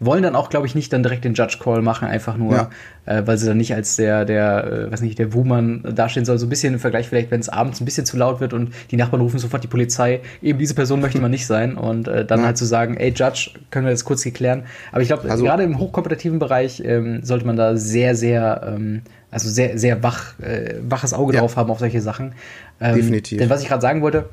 [0.00, 2.70] wollen dann auch, glaube ich, nicht dann direkt den Judge Call machen, einfach nur, ja.
[3.08, 6.38] Äh, weil sie dann nicht als der, der, äh, weiß nicht, der Wuman dastehen soll.
[6.38, 8.72] So ein bisschen im Vergleich vielleicht, wenn es abends ein bisschen zu laut wird und
[8.90, 10.20] die Nachbarn rufen sofort die Polizei.
[10.42, 12.46] Eben diese Person möchte man nicht sein und äh, dann ja.
[12.46, 14.64] halt zu sagen, ey Judge, können wir das kurz hier klären.
[14.92, 19.02] Aber ich glaube, also, gerade im hochkompetitiven Bereich ähm, sollte man da sehr, sehr ähm,
[19.30, 21.40] also sehr, sehr wach, äh, waches Auge ja.
[21.40, 22.32] drauf haben auf solche Sachen.
[22.80, 23.38] Ähm, Definitiv.
[23.38, 24.26] Denn was ich gerade sagen wollte,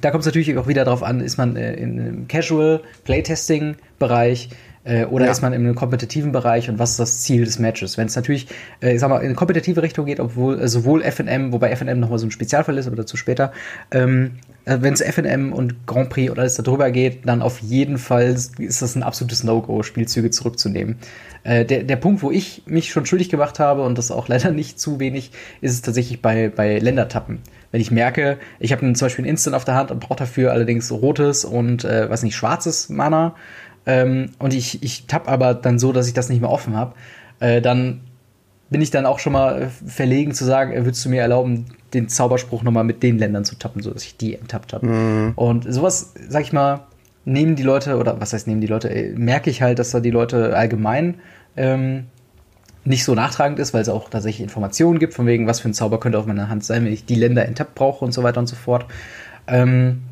[0.00, 4.50] da kommt es natürlich auch wieder darauf an, ist man äh, einem Casual Playtesting-Bereich
[4.86, 5.32] äh, oder ja.
[5.32, 7.98] ist man in einem kompetitiven Bereich und was ist das Ziel des Matches?
[7.98, 8.46] Wenn es natürlich,
[8.80, 11.98] äh, ich sag mal, in eine kompetitive Richtung geht, obwohl äh, sowohl FNM, wobei FNM
[11.98, 13.52] nochmal so ein Spezialfall ist, aber dazu später,
[13.90, 17.98] ähm, äh, wenn es FNM und Grand Prix oder alles darüber geht, dann auf jeden
[17.98, 20.96] Fall ist das ein absolutes No-Go, Spielzüge zurückzunehmen.
[21.42, 24.50] Äh, der, der Punkt, wo ich mich schon schuldig gemacht habe, und das auch leider
[24.50, 27.40] nicht zu wenig, ist es tatsächlich bei, bei Ländertappen.
[27.72, 30.52] Wenn ich merke, ich habe zum Beispiel ein Instant auf der Hand und brauche dafür
[30.52, 33.34] allerdings rotes und, äh, weiß nicht, schwarzes Mana,
[33.86, 36.94] ähm, und ich, ich tapp aber dann so, dass ich das nicht mehr offen habe,
[37.40, 38.00] äh, dann
[38.68, 42.08] bin ich dann auch schon mal verlegen zu sagen, äh, würdest du mir erlauben, den
[42.08, 44.86] Zauberspruch nochmal mit den Ländern zu tappen, so dass ich die enttappt habe.
[44.86, 45.32] Mhm.
[45.36, 46.80] Und sowas, sag ich mal,
[47.24, 50.00] nehmen die Leute, oder was heißt nehmen die Leute, äh, merke ich halt, dass da
[50.00, 51.16] die Leute allgemein
[51.56, 52.06] ähm,
[52.84, 55.74] nicht so nachtragend ist, weil es auch tatsächlich Informationen gibt, von wegen, was für ein
[55.74, 58.40] Zauber könnte auf meiner Hand sein, wenn ich die Länder enttappt brauche und so weiter
[58.40, 58.86] und so fort.
[59.46, 60.02] Ähm,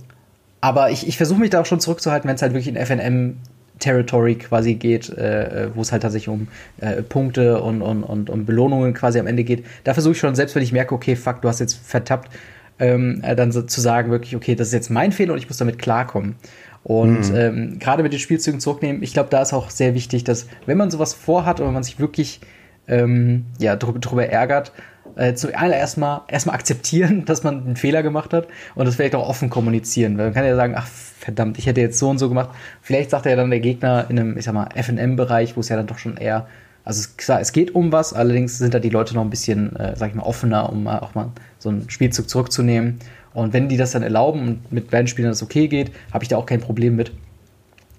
[0.61, 3.37] aber ich, ich versuche mich da auch schon zurückzuhalten, wenn es halt wirklich in FNM
[3.85, 6.49] Territory quasi geht, äh, wo es halt tatsächlich um
[6.81, 9.65] äh, Punkte und, und, und, und Belohnungen quasi am Ende geht.
[9.85, 12.31] Da versuche ich schon, selbst wenn ich merke, okay, fuck, du hast jetzt vertappt,
[12.79, 15.49] ähm, äh, dann so zu sagen, wirklich, okay, das ist jetzt mein Fehler und ich
[15.49, 16.37] muss damit klarkommen.
[16.83, 17.37] Und mhm.
[17.37, 20.79] ähm, gerade mit den Spielzügen zurücknehmen, ich glaube, da ist auch sehr wichtig, dass wenn
[20.79, 22.41] man sowas vorhat oder man sich wirklich
[22.89, 24.73] ähm, ja, drüber, drüber ärgert,
[25.17, 29.29] äh, zuallererst mal erstmal akzeptieren, dass man einen Fehler gemacht hat und das vielleicht auch
[29.29, 30.19] offen kommunizieren.
[30.19, 32.51] Weil man kann ja sagen, ach verdammt, ich hätte jetzt so und so gemacht.
[32.83, 35.77] Vielleicht sagt ja dann der Gegner in einem, ich sag mal, FM-Bereich, wo es ja
[35.77, 36.47] dann doch schon eher,
[36.85, 39.75] also es, klar, es geht um was, allerdings sind da die Leute noch ein bisschen,
[39.77, 42.99] äh, sag ich mal, offener, um auch mal so einen Spielzug zurückzunehmen.
[43.33, 46.29] Und wenn die das dann erlauben und mit beiden Spielern das okay geht, habe ich
[46.29, 47.13] da auch kein Problem mit.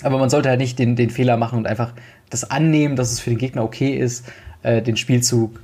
[0.03, 1.93] Aber man sollte halt nicht den, den Fehler machen und einfach
[2.29, 4.25] das annehmen, dass es für den Gegner okay ist,
[4.63, 5.59] äh, den Spielzug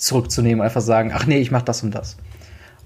[0.00, 2.16] zurückzunehmen und einfach sagen, ach nee, ich mach das und das.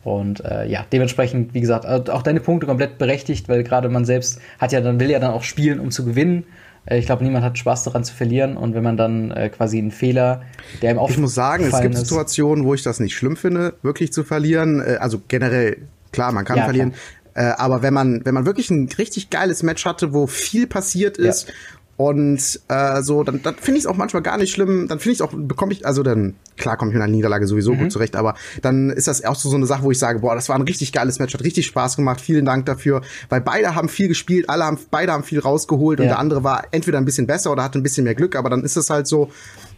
[0.03, 4.39] Und äh, ja, dementsprechend, wie gesagt, auch deine Punkte komplett berechtigt, weil gerade man selbst
[4.59, 6.45] hat ja dann, will ja dann auch spielen, um zu gewinnen.
[6.85, 8.59] Äh, ich glaube, niemand hat Spaß daran zu verlieren.
[8.59, 10.43] Und wenn man dann äh, quasi einen Fehler,
[10.83, 13.75] der im Ich muss sagen, es gibt ist, Situationen, wo ich das nicht schlimm finde,
[13.81, 14.81] wirklich zu verlieren.
[14.81, 15.79] Äh, also generell,
[16.13, 16.93] klar, man kann ja, verlieren.
[17.35, 21.17] Äh, aber wenn man, wenn man wirklich ein richtig geiles Match hatte, wo viel passiert
[21.17, 21.55] ist ja.
[21.97, 24.89] Und äh, so, dann, dann finde ich es auch manchmal gar nicht schlimm.
[24.89, 27.47] Dann finde ich es auch, bekomme ich, also dann, klar komme ich mit einer Niederlage
[27.47, 27.79] sowieso mhm.
[27.79, 30.35] gut zurecht, aber dann ist das auch so, so eine Sache, wo ich sage, boah,
[30.35, 33.03] das war ein richtig geiles Match, hat richtig Spaß gemacht, vielen Dank dafür.
[33.29, 36.05] Weil beide haben viel gespielt, alle haben, beide haben viel rausgeholt ja.
[36.05, 38.51] und der andere war entweder ein bisschen besser oder hatte ein bisschen mehr Glück, aber
[38.51, 39.31] dann ist es halt so.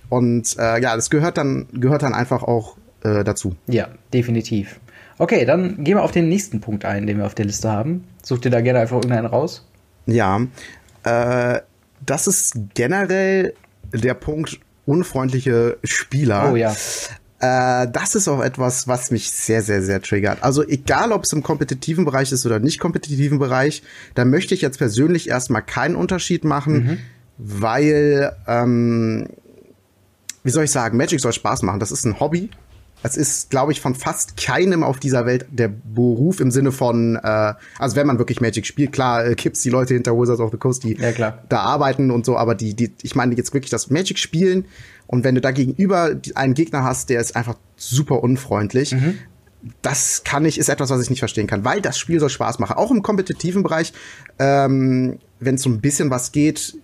[0.08, 3.56] Und äh, ja, das gehört dann, gehört dann einfach auch äh, dazu.
[3.66, 4.80] Ja, definitiv.
[5.18, 8.04] Okay, dann gehen wir auf den nächsten Punkt ein, den wir auf der Liste haben.
[8.22, 9.66] Such dir da gerne einfach irgendeinen raus.
[10.06, 10.40] Ja.
[11.04, 11.60] Äh,
[12.04, 13.54] das ist generell
[13.92, 16.52] der Punkt unfreundliche Spieler.
[16.52, 16.74] Oh ja.
[17.38, 20.42] Äh, das ist auch etwas, was mich sehr, sehr, sehr triggert.
[20.42, 23.82] Also egal, ob es im kompetitiven Bereich ist oder nicht kompetitiven Bereich,
[24.14, 26.98] da möchte ich jetzt persönlich erstmal keinen Unterschied machen, mhm.
[27.36, 29.28] weil, ähm,
[30.44, 31.80] wie soll ich sagen, Magic soll Spaß machen.
[31.80, 32.50] Das ist ein Hobby.
[33.02, 37.16] Es ist, glaube ich, von fast keinem auf dieser Welt der Beruf im Sinne von,
[37.16, 40.50] äh, also wenn man wirklich Magic spielt, klar, äh, gibt's die Leute hinter Wizards of
[40.50, 43.70] the Coast, die ja, da arbeiten und so, aber die, die, ich meine jetzt wirklich
[43.70, 44.66] das Magic spielen
[45.06, 49.18] und wenn du da gegenüber einen Gegner hast, der ist einfach super unfreundlich, mhm.
[49.82, 52.58] das kann ich, ist etwas, was ich nicht verstehen kann, weil das Spiel soll Spaß
[52.58, 52.76] machen.
[52.76, 53.92] Auch im kompetitiven Bereich,
[54.38, 56.76] ähm, wenn es so ein bisschen was geht,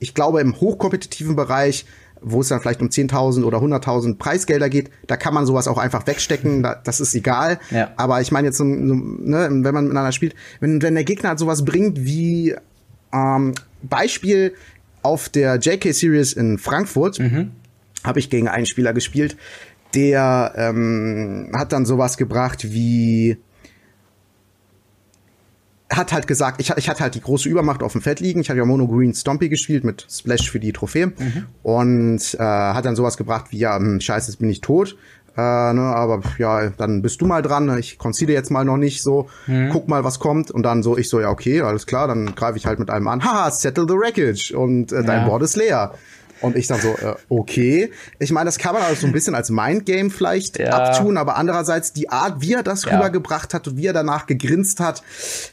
[0.00, 1.86] ich glaube, im hochkompetitiven Bereich
[2.24, 5.78] wo es dann vielleicht um 10.000 oder 100.000 Preisgelder geht, da kann man sowas auch
[5.78, 7.60] einfach wegstecken, da, das ist egal.
[7.70, 7.92] Ja.
[7.96, 11.38] Aber ich meine jetzt, so, ne, wenn man miteinander spielt, wenn, wenn der Gegner halt
[11.38, 12.54] sowas bringt wie
[13.12, 14.54] ähm, Beispiel
[15.02, 17.52] auf der JK Series in Frankfurt, mhm.
[18.02, 19.36] habe ich gegen einen Spieler gespielt,
[19.94, 23.36] der ähm, hat dann sowas gebracht wie
[25.96, 28.40] hat halt gesagt, ich, ich hatte halt die große Übermacht auf dem Feld liegen.
[28.40, 31.46] Ich hatte ja Mono Green Stompy gespielt mit Splash für die Trophäe mhm.
[31.62, 34.96] und äh, hat dann sowas gebracht wie, ja, hm, scheiße, jetzt bin ich tot.
[35.36, 35.40] Äh,
[35.72, 37.76] ne, aber ja, dann bist du mal dran.
[37.78, 39.28] Ich concede jetzt mal noch nicht so.
[39.48, 39.70] Mhm.
[39.72, 40.50] Guck mal, was kommt.
[40.52, 43.08] Und dann so, ich so, ja, okay, alles klar, dann greife ich halt mit einem
[43.08, 43.24] an.
[43.24, 44.54] Haha, settle the wreckage.
[44.56, 45.28] Und äh, dein ja.
[45.28, 45.94] Board ist leer.
[46.44, 47.90] Und ich dann so, äh, okay.
[48.18, 50.70] Ich meine, das kann man also so ein bisschen als Mindgame vielleicht ja.
[50.70, 52.94] abtun, aber andererseits die Art, wie er das ja.
[52.94, 55.02] rübergebracht hat und wie er danach gegrinst hat,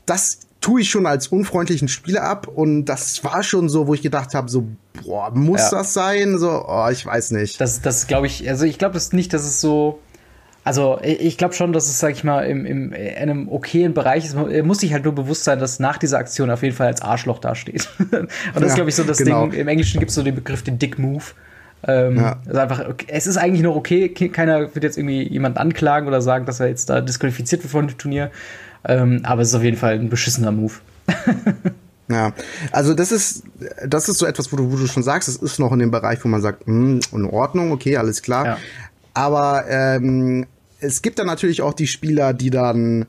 [0.05, 4.03] das tue ich schon als unfreundlichen Spieler ab und das war schon so, wo ich
[4.03, 4.67] gedacht habe, so
[5.03, 5.79] boah, muss ja.
[5.79, 6.37] das sein?
[6.37, 7.59] So, oh, ich weiß nicht.
[7.59, 9.99] Das, das glaube ich, also ich glaube das nicht, dass es so
[10.63, 14.25] also ich glaube schon, dass es, sag ich mal, im, im, in einem okayen Bereich
[14.25, 14.35] ist.
[14.35, 17.01] Man muss sich halt nur bewusst sein, dass nach dieser Aktion auf jeden Fall als
[17.01, 17.89] Arschloch dasteht.
[17.99, 19.47] und das ja, ist, glaube ich, so das genau.
[19.47, 19.59] Ding.
[19.59, 21.23] Im Englischen gibt es so den Begriff den Dick Move.
[21.87, 22.39] Ähm, ja.
[22.45, 24.09] also einfach, es ist eigentlich noch okay.
[24.09, 27.87] Keiner wird jetzt irgendwie jemanden anklagen oder sagen, dass er jetzt da disqualifiziert wird von
[27.87, 28.29] dem Turnier.
[28.85, 30.73] Ähm, aber es ist auf jeden Fall ein beschissener Move.
[32.11, 32.33] Ja,
[32.73, 33.43] also das ist,
[33.87, 35.91] das ist so etwas, wo du, wo du schon sagst, es ist noch in dem
[35.91, 38.45] Bereich, wo man sagt, mh, hm, in Ordnung, okay, alles klar.
[38.45, 38.57] Ja.
[39.13, 40.47] Aber ähm,
[40.79, 43.05] es gibt dann natürlich auch die Spieler, die dann,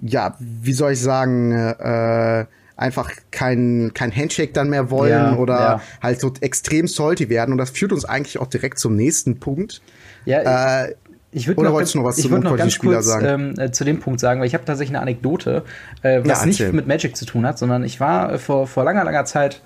[0.00, 5.58] ja, wie soll ich sagen, äh, einfach kein, kein Handshake dann mehr wollen ja, oder
[5.58, 5.82] ja.
[6.00, 7.52] halt so extrem salty werden.
[7.52, 9.82] Und das führt uns eigentlich auch direkt zum nächsten Punkt.
[10.24, 10.94] Ja, äh,
[11.30, 14.18] ich würde noch, ganz, noch was ich noch ganz kurz ähm, äh, zu dem Punkt
[14.18, 15.62] sagen, weil ich habe tatsächlich eine Anekdote,
[16.02, 18.84] äh, was ja, nicht mit Magic zu tun hat, sondern ich war äh, vor, vor
[18.84, 19.60] langer, langer Zeit,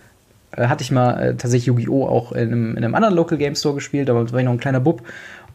[0.56, 2.06] äh, hatte ich mal äh, tatsächlich Yu-Gi-Oh!
[2.06, 4.58] auch in einem, in einem anderen Local Game Store gespielt, da war ich noch ein
[4.58, 5.02] kleiner Bub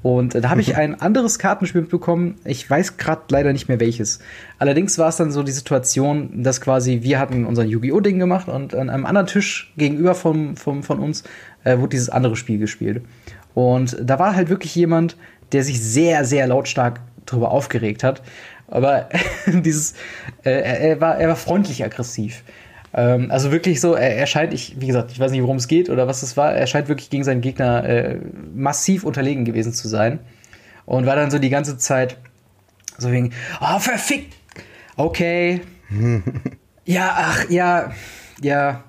[0.03, 0.75] und äh, da habe ich mhm.
[0.75, 2.35] ein anderes Kartenspiel bekommen.
[2.45, 4.19] Ich weiß gerade leider nicht mehr welches.
[4.59, 7.99] Allerdings war es dann so die Situation, dass quasi wir hatten unser Yu-Gi-Oh!
[7.99, 11.23] Ding gemacht und an einem anderen Tisch gegenüber vom, vom, von uns
[11.63, 13.01] äh, wurde dieses andere Spiel gespielt.
[13.53, 15.17] Und da war halt wirklich jemand,
[15.51, 18.21] der sich sehr, sehr lautstark darüber aufgeregt hat.
[18.67, 19.09] Aber
[19.47, 19.93] dieses,
[20.43, 22.43] äh, er, war, er war freundlich aggressiv.
[22.97, 25.67] Ähm, also wirklich so, er, er, scheint, ich, wie gesagt, ich weiß nicht, worum es
[25.67, 28.17] geht oder was es war, er scheint wirklich gegen seinen Gegner äh,
[28.53, 30.19] massiv unterlegen gewesen zu sein.
[30.85, 32.17] Und war dann so die ganze Zeit
[32.97, 34.33] so wegen, oh, verfickt!
[34.95, 35.61] Okay.
[36.85, 37.91] ja, ach, ja,
[38.41, 38.83] ja.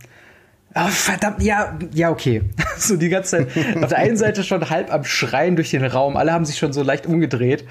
[0.75, 2.43] Oh, verdammt, ja, ja, okay.
[2.79, 6.17] so die ganze Zeit auf der einen Seite schon halb am Schreien durch den Raum.
[6.17, 7.67] Alle haben sich schon so leicht umgedreht.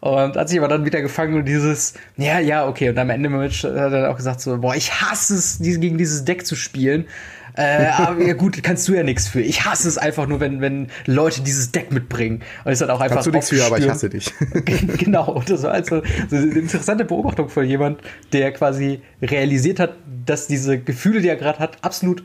[0.00, 2.88] Und hat sich aber dann wieder gefangen und dieses, ja, ja, okay.
[2.88, 6.24] Und am Ende hat er dann auch gesagt so, boah, ich hasse es, gegen dieses
[6.24, 7.06] Deck zu spielen.
[7.54, 9.42] äh, aber ja gut, kannst du ja nichts für.
[9.42, 12.42] Ich hasse es einfach nur, wenn, wenn Leute dieses Deck mitbringen.
[12.64, 13.16] Und es hat auch einfach.
[13.16, 14.32] Kannst du nichts für, aber ich hasse dich.
[14.96, 15.32] genau.
[15.32, 18.00] Und das war also so eine interessante Beobachtung von jemand,
[18.32, 22.22] der quasi realisiert hat, dass diese Gefühle, die er gerade hat, absolut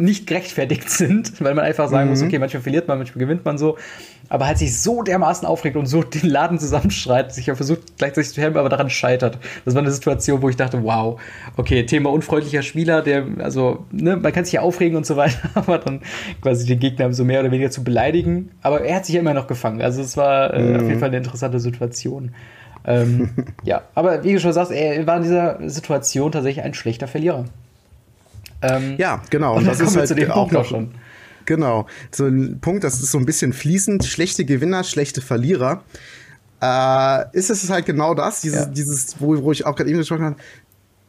[0.00, 2.10] nicht gerechtfertigt sind, weil man einfach sagen mhm.
[2.10, 3.76] muss, okay, manchmal verliert man, manchmal gewinnt man so,
[4.28, 8.32] aber halt sich so dermaßen aufregt und so den Laden zusammenschreit, sich ja versucht gleichzeitig
[8.32, 9.38] zu helfen, aber daran scheitert.
[9.64, 11.20] Das war eine Situation, wo ich dachte, wow,
[11.56, 15.50] okay, Thema unfreundlicher Spieler, der, also, ne, man kann sich ja aufregen und so weiter,
[15.54, 16.00] aber dann
[16.40, 19.34] quasi den Gegner so mehr oder weniger zu beleidigen, aber er hat sich ja immer
[19.34, 20.76] noch gefangen, also es war äh, mhm.
[20.76, 22.34] auf jeden Fall eine interessante Situation.
[22.86, 23.30] ähm,
[23.62, 27.44] ja, aber wie du schon sagst, er war in dieser Situation tatsächlich ein schlechter Verlierer.
[28.62, 29.56] Ähm, ja, genau.
[29.56, 30.92] Und das ist halt zu dem auch noch schon.
[31.46, 31.86] Genau.
[32.12, 34.04] So ein Punkt, das ist so ein bisschen fließend.
[34.04, 35.82] Schlechte Gewinner, schlechte Verlierer.
[36.62, 38.66] Äh, ist es halt genau das, dieses, ja.
[38.66, 40.36] dieses wo, wo ich auch gerade eben gesprochen habe.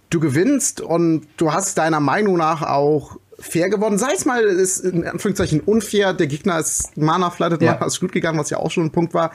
[0.10, 3.98] Du gewinnst und du hast deiner Meinung nach auch fair gewonnen.
[3.98, 6.14] Sei es mal, ist in Anführungszeichen unfair.
[6.14, 7.74] Der Gegner ist Mana flattet, ja.
[7.74, 9.32] Mana ist gut gegangen, was ja auch schon ein Punkt war.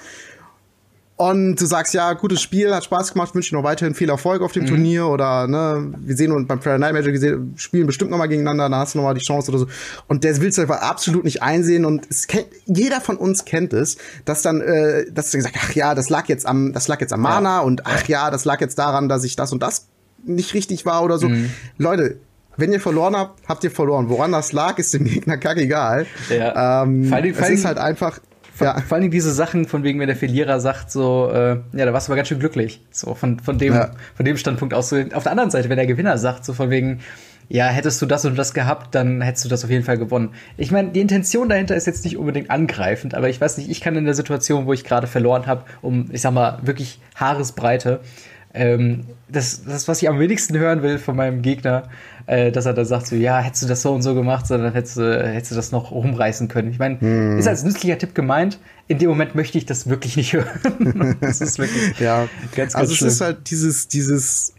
[1.16, 4.42] Und du sagst, ja, gutes Spiel, hat Spaß gemacht, wünsche dir noch weiterhin viel Erfolg
[4.42, 4.68] auf dem mhm.
[4.68, 8.26] Turnier oder ne, wir sehen uns beim Friday Night Magic gesehen, spielen bestimmt noch mal
[8.26, 9.66] gegeneinander, da hast du noch mal die Chance oder so.
[10.08, 13.72] Und der willst du einfach absolut nicht einsehen und es kennt, jeder von uns kennt
[13.72, 13.96] es,
[14.26, 17.14] dass dann, äh, dass du gesagt, ach ja, das lag jetzt am, das lag jetzt
[17.14, 17.60] am Mana ja.
[17.60, 19.86] und ach ja, das lag jetzt daran, dass ich das und das
[20.22, 21.30] nicht richtig war oder so.
[21.30, 21.50] Mhm.
[21.78, 22.18] Leute,
[22.58, 24.08] wenn ihr verloren habt, habt ihr verloren.
[24.08, 26.06] Woran das lag, ist dem Gegner kackegal.
[26.28, 26.82] Ja.
[26.82, 28.18] Ähm, es ist halt einfach
[28.64, 28.80] ja.
[28.80, 31.92] vor allen Dingen diese Sachen, von wegen, wenn der Verlierer sagt, so, äh, ja, da
[31.92, 32.80] warst du aber ganz schön glücklich.
[32.90, 33.90] So, von, von dem, ja.
[34.14, 34.88] von dem Standpunkt aus.
[34.88, 37.00] So, auf der anderen Seite, wenn der Gewinner sagt, so von wegen,
[37.48, 40.30] ja, hättest du das und das gehabt, dann hättest du das auf jeden Fall gewonnen.
[40.56, 43.80] Ich meine, die Intention dahinter ist jetzt nicht unbedingt angreifend, aber ich weiß nicht, ich
[43.80, 48.00] kann in der Situation, wo ich gerade verloren habe, um, ich sag mal, wirklich Haaresbreite,
[48.56, 51.84] ähm, das, das, was ich am wenigsten hören will von meinem Gegner,
[52.26, 54.72] äh, dass er da sagt, so, ja, hättest du das so und so gemacht, sondern
[54.72, 56.70] hättest du, hättest du das noch rumreißen können.
[56.70, 57.38] Ich meine, hm.
[57.38, 58.58] ist als nützlicher Tipp gemeint.
[58.88, 61.16] In dem Moment möchte ich das wirklich nicht hören.
[61.20, 62.28] das ist wirklich ja.
[62.54, 63.08] ganz, ganz Also es schlimm.
[63.08, 64.54] ist halt dieses, dieses,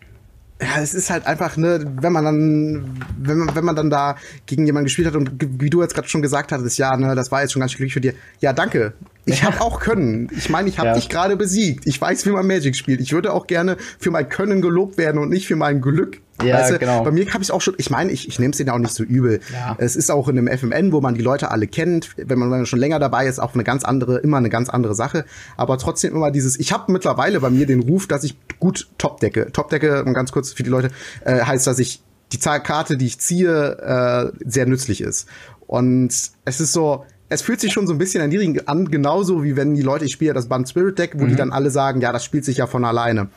[0.62, 4.16] ja, es ist halt einfach, ne, wenn man dann, wenn man, wenn man dann da
[4.46, 7.32] gegen jemanden gespielt hat und wie du jetzt gerade schon gesagt hattest, ja, ne, das
[7.32, 8.14] war jetzt schon ganz glücklich für dir.
[8.42, 8.94] Ja, danke.
[9.28, 10.30] Ich habe auch Können.
[10.36, 10.94] Ich meine, ich habe ja.
[10.96, 11.86] dich gerade besiegt.
[11.86, 13.02] Ich weiß, wie man Magic spielt.
[13.02, 16.22] Ich würde auch gerne für mein Können gelobt werden und nicht für mein Glück.
[16.44, 17.04] Ja, weißt du, genau.
[17.04, 18.94] Bei mir habe ich auch schon, ich meine, ich, ich nehme es denen auch nicht
[18.94, 19.42] so übel.
[19.52, 19.76] Ja.
[19.80, 22.60] Es ist auch in einem FMN, wo man die Leute alle kennt, wenn man, wenn
[22.60, 25.26] man schon länger dabei ist, auch eine ganz andere, immer eine ganz andere Sache.
[25.58, 29.20] Aber trotzdem immer dieses, ich habe mittlerweile bei mir den Ruf, dass ich gut top
[29.20, 29.52] decke.
[29.52, 30.90] Top decke, ganz kurz für die Leute,
[31.26, 32.02] äh, heißt, dass ich
[32.32, 35.28] die Karte, die ich ziehe, äh, sehr nützlich ist.
[35.66, 36.14] Und
[36.46, 39.56] es ist so, es fühlt sich schon so ein bisschen an die an, genauso wie
[39.56, 41.30] wenn die Leute, ich spiele das Band Spirit Deck, wo mhm.
[41.30, 43.30] die dann alle sagen, ja, das spielt sich ja von alleine.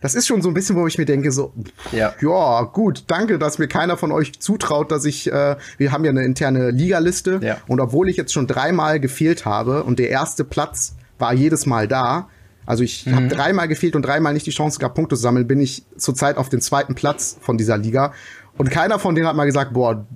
[0.00, 1.52] Das ist schon so ein bisschen, wo ich mir denke, so,
[1.90, 6.04] ja, ja gut, danke, dass mir keiner von euch zutraut, dass ich, äh, wir haben
[6.04, 7.56] ja eine interne Ligaliste ja.
[7.66, 11.88] und obwohl ich jetzt schon dreimal gefehlt habe und der erste Platz war jedes Mal
[11.88, 12.28] da,
[12.64, 13.16] also ich mhm.
[13.16, 16.36] habe dreimal gefehlt und dreimal nicht die Chance gehabt, Punkte zu sammeln, bin ich zurzeit
[16.36, 18.12] auf den zweiten Platz von dieser Liga
[18.56, 20.06] und keiner von denen hat mal gesagt, boah,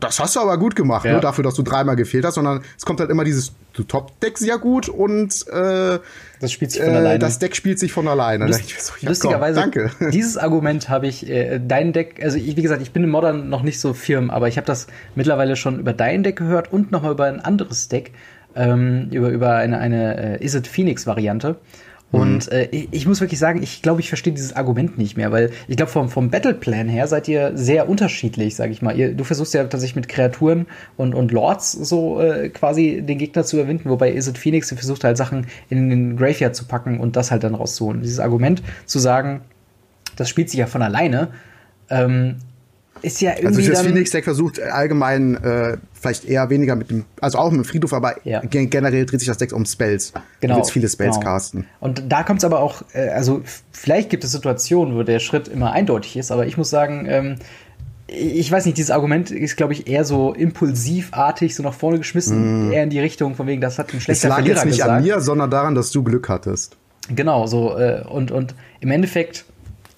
[0.00, 1.14] das hast du aber gut gemacht, ja.
[1.14, 4.38] ne, dafür, dass du dreimal gefehlt hast, sondern es kommt halt immer dieses, du top-Deck
[4.38, 5.98] sehr gut und äh,
[6.40, 7.18] das spielt sich von äh, alleine.
[7.18, 8.46] Das Deck spielt sich von alleine.
[8.46, 9.90] Lust, so, ja, lustigerweise, komm, danke.
[10.10, 13.48] dieses Argument habe ich, äh, dein Deck, also ich, wie gesagt, ich bin im Modern
[13.48, 16.92] noch nicht so firm, aber ich habe das mittlerweile schon über dein Deck gehört und
[16.92, 18.12] nochmal über ein anderes Deck,
[18.54, 21.56] ähm, über, über eine, eine äh, Is It Phoenix-Variante.
[22.12, 22.56] Und mhm.
[22.56, 25.76] äh, ich muss wirklich sagen, ich glaube, ich verstehe dieses Argument nicht mehr, weil ich
[25.76, 28.96] glaube, vom, vom Battleplan her seid ihr sehr unterschiedlich, sag ich mal.
[28.96, 33.44] Ihr, du versuchst ja tatsächlich mit Kreaturen und, und Lords so äh, quasi den Gegner
[33.44, 37.30] zu überwinden, wobei Isid Phoenix versucht halt Sachen in den Graveyard zu packen und das
[37.30, 38.02] halt dann rauszuholen.
[38.02, 39.42] Dieses Argument zu sagen,
[40.16, 41.28] das spielt sich ja von alleine,
[41.90, 42.36] ähm,
[43.02, 43.62] ist ja also irgendwie.
[43.62, 47.64] Also das Phoenix-Deck versucht allgemein äh, vielleicht eher weniger mit dem, also auch mit dem
[47.64, 48.40] Friedhof, aber ja.
[48.40, 50.12] generell dreht sich das Deck um Spells.
[50.40, 50.54] Genau.
[50.54, 51.30] Du willst viele Spells genau.
[51.30, 51.66] casten.
[51.78, 55.46] Und da kommt es aber auch, äh, also vielleicht gibt es Situationen, wo der Schritt
[55.46, 57.36] immer eindeutig ist, aber ich muss sagen, ähm,
[58.06, 62.68] ich weiß nicht, dieses Argument ist, glaube ich, eher so impulsivartig, so nach vorne geschmissen,
[62.68, 62.72] mm.
[62.72, 64.78] eher in die Richtung, von wegen, das hat ein schlechter Es lag Verlierer jetzt nicht
[64.78, 64.90] gesagt.
[64.90, 66.76] an mir, sondern daran, dass du Glück hattest.
[67.14, 69.44] Genau, so, äh, und, und im Endeffekt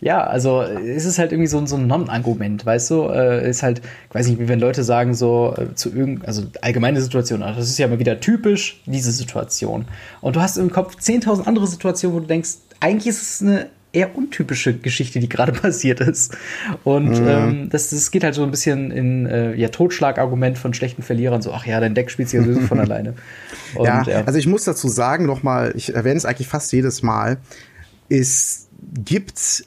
[0.03, 3.05] ja, also es ist halt irgendwie so, so ein Non-Argument, weißt du?
[3.05, 6.43] Äh, ist halt, ich weiß nicht, wie wenn Leute sagen, so äh, zu irgendeinem, also
[6.61, 9.85] allgemeine Situation, also das ist ja mal wieder typisch, diese Situation.
[10.21, 12.51] Und du hast im Kopf 10.000 andere Situationen, wo du denkst,
[12.81, 16.37] eigentlich ist es eine eher untypische Geschichte, die gerade passiert ist.
[16.83, 17.29] Und mhm.
[17.29, 21.43] ähm, das, das geht halt so ein bisschen in äh, ja, Totschlagargument von schlechten Verlierern,
[21.43, 23.15] so, ach ja, dein Deck spielt sich ja sowieso von alleine.
[23.77, 27.05] Und, ja, ja, also ich muss dazu sagen, nochmal, ich erwähne es eigentlich fast jedes
[27.05, 27.37] Mal,
[28.09, 28.67] es
[29.05, 29.65] gibt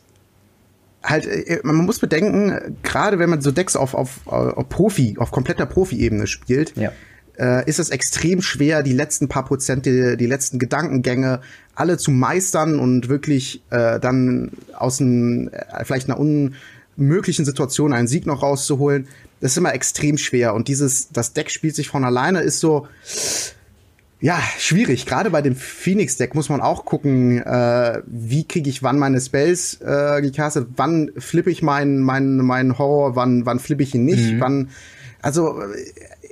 [1.05, 5.31] halt, äh, man muss bedenken, gerade wenn man so Decks auf, auf, auf Profi, auf
[5.31, 6.91] kompletter Profi-Ebene spielt, ja.
[7.37, 11.41] äh, ist es extrem schwer, die letzten paar Prozent, die, die letzten Gedankengänge
[11.75, 18.07] alle zu meistern und wirklich äh, dann aus einem, äh, vielleicht einer unmöglichen Situation einen
[18.07, 19.07] Sieg noch rauszuholen.
[19.41, 20.53] Das ist immer extrem schwer.
[20.53, 22.87] Und dieses, das Deck spielt sich von alleine, ist so,
[24.21, 25.05] ja, schwierig.
[25.05, 29.79] Gerade bei dem Phoenix-Deck muss man auch gucken, äh, wie kriege ich wann meine Spells
[29.81, 34.33] äh, gecastet, wann flippe ich meinen mein, mein Horror, wann, wann flippe ich ihn nicht,
[34.33, 34.39] mhm.
[34.39, 34.69] wann.
[35.21, 35.59] Also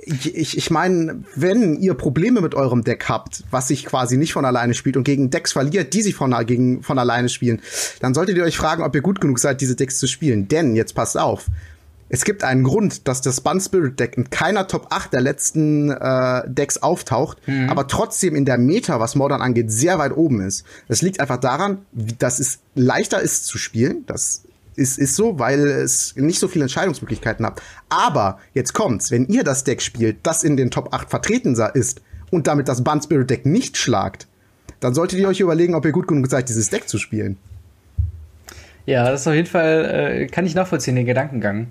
[0.06, 4.32] ich, ich, ich meine, wenn ihr Probleme mit eurem Deck habt, was sich quasi nicht
[4.32, 7.60] von alleine spielt und gegen Decks verliert, die sich von, gegen, von alleine spielen,
[8.00, 10.48] dann solltet ihr euch fragen, ob ihr gut genug seid, diese Decks zu spielen.
[10.48, 11.46] Denn, jetzt passt auf,
[12.14, 15.90] es gibt einen Grund, dass das Spun Spirit Deck in keiner Top 8 der letzten
[15.90, 17.68] äh, Decks auftaucht, mhm.
[17.68, 20.64] aber trotzdem in der Meta, was Modern angeht, sehr weit oben ist.
[20.86, 24.04] Das liegt einfach daran, dass es leichter ist zu spielen.
[24.06, 24.44] Das
[24.76, 27.60] ist, ist so, weil es nicht so viele Entscheidungsmöglichkeiten hat.
[27.88, 32.00] Aber jetzt kommt's, wenn ihr das Deck spielt, das in den Top 8 vertreten ist
[32.30, 34.28] und damit das Bun Spirit Deck nicht schlagt,
[34.78, 37.38] dann solltet ihr euch überlegen, ob ihr gut genug seid, dieses Deck zu spielen.
[38.86, 41.68] Ja, das ist auf jeden Fall, äh, kann ich nachvollziehen, den Gedankengang.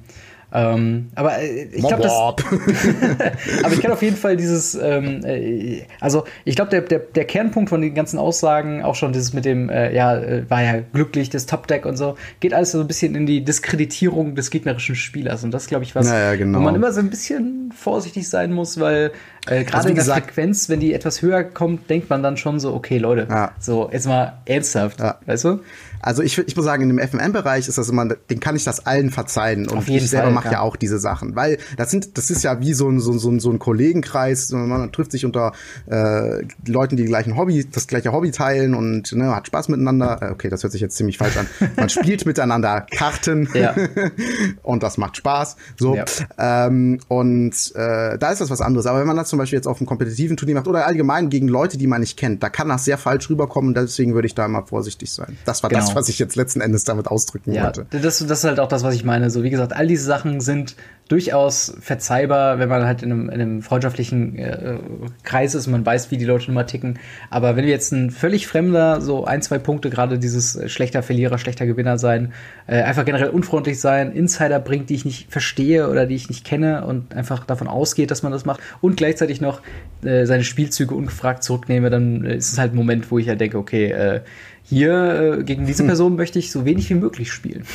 [0.55, 2.13] Ähm, aber äh, ich glaube, das.
[3.63, 7.25] aber ich kann auf jeden Fall dieses, ähm, äh, also ich glaube, der, der, der
[7.25, 10.81] Kernpunkt von den ganzen Aussagen, auch schon dieses mit dem, äh, ja, äh, war ja
[10.93, 14.95] glücklich, das Top-Deck und so, geht alles so ein bisschen in die Diskreditierung des gegnerischen
[14.95, 15.43] Spielers.
[15.43, 16.59] Und das, glaube ich, was, naja, genau.
[16.59, 19.11] wo man immer so ein bisschen vorsichtig sein muss, weil
[19.47, 22.37] äh, gerade also, in der gesagt, Frequenz, wenn die etwas höher kommt, denkt man dann
[22.37, 23.53] schon so, okay, Leute, ja.
[23.59, 25.17] so jetzt mal ernsthaft, ja.
[25.25, 25.61] weißt du?
[26.03, 28.85] Also ich, ich muss sagen, in dem FMM-Bereich ist das immer, den kann ich das
[28.85, 29.67] allen verzeihen.
[29.69, 31.35] Und ich selber mache ja auch diese Sachen.
[31.35, 34.51] Weil das sind, das ist ja wie so ein, so, so, so ein Kollegenkreis.
[34.51, 35.53] Man trifft sich unter
[35.89, 40.19] äh, Leuten, die, die gleichen Hobby, das gleiche Hobby teilen und ne, hat Spaß miteinander.
[40.21, 41.47] Äh, okay, das hört sich jetzt ziemlich falsch an.
[41.77, 43.73] Man spielt miteinander Karten ja.
[44.63, 45.55] und das macht Spaß.
[45.77, 45.95] So.
[45.95, 46.05] Ja.
[46.37, 48.87] Ähm, und äh, da ist das was anderes.
[48.87, 51.47] Aber wenn man das zum Beispiel jetzt auf einem kompetitiven Turnier macht oder allgemein gegen
[51.47, 53.73] Leute, die man nicht kennt, da kann das sehr falsch rüberkommen.
[53.73, 55.37] Deswegen würde ich da immer vorsichtig sein.
[55.45, 55.81] Das war genau.
[55.81, 57.85] das, was ich jetzt letzten Endes damit ausdrücken ja, wollte.
[57.91, 59.29] Das, das ist halt auch das, was ich meine.
[59.29, 60.75] So, wie gesagt, all diese Sachen sind
[61.09, 64.77] durchaus verzeihbar, wenn man halt in einem, in einem freundschaftlichen äh,
[65.23, 66.97] Kreis ist und man weiß, wie die Leute immer ticken.
[67.29, 71.03] Aber wenn wir jetzt ein völlig Fremder, so ein, zwei Punkte, gerade dieses äh, schlechter
[71.03, 72.31] Verlierer, schlechter Gewinner sein,
[72.67, 76.45] äh, einfach generell unfreundlich sein, Insider bringt, die ich nicht verstehe oder die ich nicht
[76.45, 79.61] kenne und einfach davon ausgeht, dass man das macht und gleichzeitig noch
[80.03, 83.57] äh, seine Spielzüge ungefragt zurücknehme, dann ist es halt ein Moment, wo ich halt denke,
[83.57, 84.21] okay, äh,
[84.63, 85.87] hier äh, gegen diese hm.
[85.87, 87.65] Person möchte ich so wenig wie möglich spielen.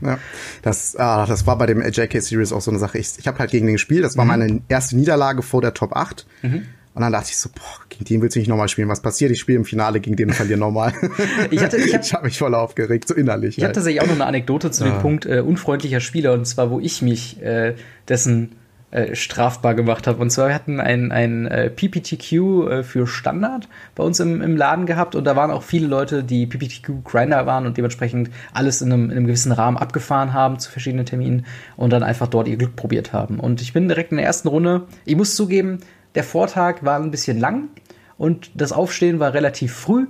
[0.00, 0.18] Ja,
[0.62, 2.98] das, ah, das war bei dem JK Series auch so eine Sache.
[2.98, 4.04] Ich, ich habe halt gegen den gespielt.
[4.04, 4.30] Das war mhm.
[4.30, 6.26] meine erste Niederlage vor der Top 8.
[6.42, 6.66] Mhm.
[6.94, 8.88] Und dann dachte ich so, boah, gegen den willst du nicht nochmal spielen.
[8.88, 9.30] Was passiert?
[9.30, 10.94] Ich spiele im Finale gegen den und verliere nochmal.
[11.50, 13.58] ich hatte, ich, hab, ich habe mich voll aufgeregt, so innerlich.
[13.58, 13.70] Ich halt.
[13.70, 14.92] hatte tatsächlich auch noch eine Anekdote zu ja.
[14.92, 16.32] dem Punkt äh, unfreundlicher Spieler.
[16.32, 17.74] Und zwar, wo ich mich äh,
[18.08, 18.52] dessen
[18.96, 20.22] äh, strafbar gemacht habe.
[20.22, 24.56] Und zwar wir hatten ein, ein äh, PPTQ äh, für Standard bei uns im, im
[24.56, 28.90] Laden gehabt und da waren auch viele Leute, die PPTQ-Grinder waren und dementsprechend alles in
[28.90, 31.44] einem, in einem gewissen Rahmen abgefahren haben zu verschiedenen Terminen
[31.76, 33.38] und dann einfach dort ihr Glück probiert haben.
[33.38, 35.80] Und ich bin direkt in der ersten Runde, ich muss zugeben,
[36.14, 37.68] der Vortag war ein bisschen lang
[38.16, 40.06] und das Aufstehen war relativ früh.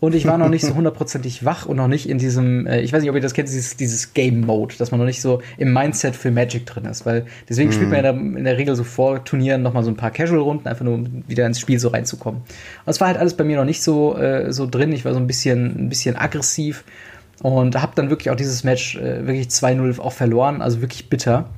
[0.00, 2.92] Und ich war noch nicht so hundertprozentig wach und noch nicht in diesem, äh, ich
[2.92, 5.42] weiß nicht, ob ihr das kennt, dieses, dieses Game Mode, dass man noch nicht so
[5.56, 7.04] im Mindset für Magic drin ist.
[7.04, 7.72] Weil deswegen mm.
[7.72, 9.96] spielt man ja in der, in der Regel so vor Turnieren noch mal so ein
[9.96, 12.42] paar Casual-Runden, einfach nur um wieder ins Spiel so reinzukommen.
[12.42, 14.92] Und es war halt alles bei mir noch nicht so, äh, so drin.
[14.92, 16.84] Ich war so ein bisschen, ein bisschen aggressiv
[17.42, 21.48] und habe dann wirklich auch dieses Match äh, wirklich 2-0 auch verloren, also wirklich bitter.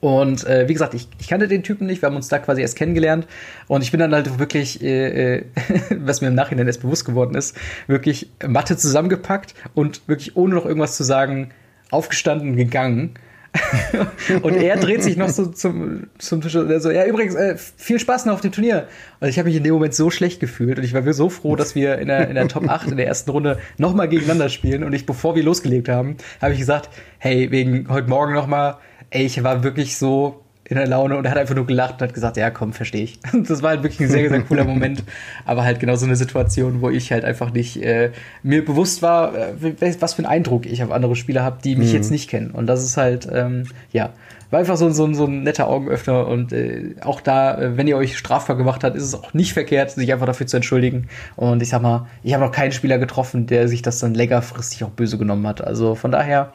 [0.00, 2.62] Und äh, wie gesagt, ich, ich kannte den Typen nicht, wir haben uns da quasi
[2.62, 3.26] erst kennengelernt.
[3.66, 5.44] Und ich bin dann halt wirklich, äh, äh
[5.90, 10.66] was mir im Nachhinein erst bewusst geworden ist, wirklich Matte zusammengepackt und wirklich ohne noch
[10.66, 11.50] irgendwas zu sagen,
[11.90, 13.14] aufgestanden gegangen.
[14.42, 17.56] und er dreht sich noch so zum, zum Tisch und er so, ja, übrigens, äh,
[17.56, 18.86] viel Spaß noch auf dem Turnier.
[19.20, 21.56] Und ich habe mich in dem Moment so schlecht gefühlt und ich war so froh,
[21.56, 24.84] dass wir in der, in der Top 8 in der ersten Runde nochmal gegeneinander spielen.
[24.84, 28.76] Und ich, bevor wir losgelegt haben, habe ich gesagt, hey, wegen heute Morgen nochmal,
[29.10, 32.08] ey, ich war wirklich so in der Laune und er hat einfach nur gelacht und
[32.08, 33.18] hat gesagt, ja, komm, verstehe ich.
[33.48, 35.02] Das war halt wirklich ein sehr, sehr cooler Moment,
[35.46, 38.10] aber halt genau so eine Situation, wo ich halt einfach nicht äh,
[38.42, 41.88] mir bewusst war, äh, was für einen Eindruck ich auf andere Spieler habe, die mich
[41.88, 41.94] mhm.
[41.94, 42.50] jetzt nicht kennen.
[42.50, 44.10] Und das ist halt, ähm, ja,
[44.50, 47.96] war einfach so, so, so ein netter Augenöffner und äh, auch da, äh, wenn ihr
[47.96, 51.08] euch strafbar gemacht habt, ist es auch nicht verkehrt, sich einfach dafür zu entschuldigen.
[51.36, 54.84] Und ich sag mal, ich habe noch keinen Spieler getroffen, der sich das dann längerfristig
[54.84, 55.62] auch böse genommen hat.
[55.62, 56.52] Also von daher,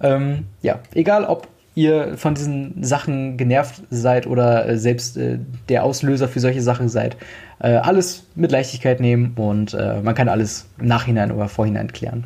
[0.00, 5.84] ähm, ja, egal ob ihr von diesen Sachen genervt seid oder äh, selbst äh, der
[5.84, 7.16] Auslöser für solche Sachen seid.
[7.60, 12.24] Äh, alles mit Leichtigkeit nehmen und äh, man kann alles im Nachhinein oder Vorhinein klären.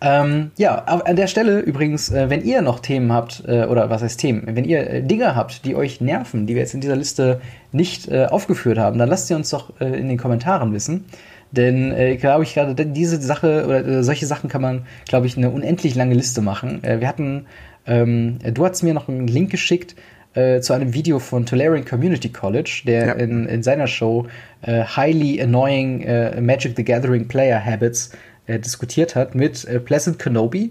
[0.00, 4.02] Ähm, ja, an der Stelle übrigens, äh, wenn ihr noch Themen habt, äh, oder was
[4.02, 7.40] heißt Themen, wenn ihr Dinge habt, die euch nerven, die wir jetzt in dieser Liste
[7.72, 11.04] nicht aufgeführt haben, dann lasst sie uns doch in den Kommentaren wissen.
[11.52, 15.36] Denn äh, glaube ich gerade diese Sache oder äh, solche Sachen kann man, glaube ich,
[15.36, 16.84] eine unendlich lange Liste machen.
[16.84, 17.46] Äh, wir hatten
[17.86, 19.96] ähm, du hast mir noch einen Link geschickt
[20.34, 23.12] äh, zu einem Video von Tolarian Community College, der ja.
[23.14, 24.26] in, in seiner Show
[24.62, 28.12] äh, Highly Annoying äh, Magic the Gathering Player Habits
[28.50, 30.70] diskutiert hat mit Pleasant Kenobi.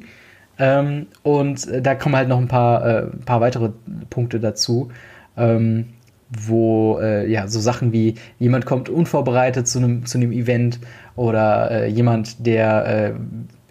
[0.57, 3.69] Ähm, und da kommen halt noch ein paar, paar weitere
[4.09, 4.89] Punkte dazu.
[5.37, 5.89] Ähm,
[6.29, 10.79] wo ja so Sachen wie jemand kommt unvorbereitet zu einem zu einem Event
[11.15, 13.15] oder jemand der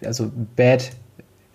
[0.03, 0.91] also bad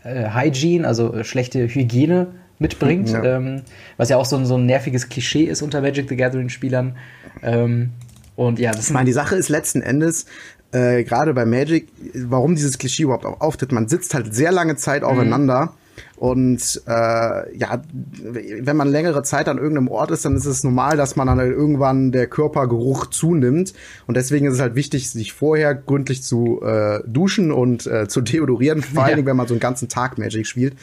[0.05, 2.29] äh, Hygiene, also äh, schlechte Hygiene
[2.59, 3.23] mitbringt, ja.
[3.23, 3.63] ähm,
[3.97, 6.97] was ja auch so ein, so ein nerviges Klischee ist unter Magic the Gathering-Spielern.
[7.43, 7.91] Ähm,
[8.37, 10.27] und ja, das ich meine, die Sache ist letzten Endes,
[10.73, 13.73] äh, gerade bei Magic, warum dieses Klischee überhaupt auch auftritt.
[13.73, 15.67] Man sitzt halt sehr lange Zeit aufeinander.
[15.67, 15.71] Mhm.
[16.17, 17.83] Und äh, ja,
[18.23, 21.39] wenn man längere Zeit an irgendeinem Ort ist, dann ist es normal, dass man dann
[21.39, 23.75] halt irgendwann der Körpergeruch zunimmt.
[24.07, 28.21] Und deswegen ist es halt wichtig, sich vorher gründlich zu äh, duschen und äh, zu
[28.21, 29.27] deodorieren, vor allem, ja.
[29.27, 30.77] wenn man so einen ganzen Tag Magic spielt.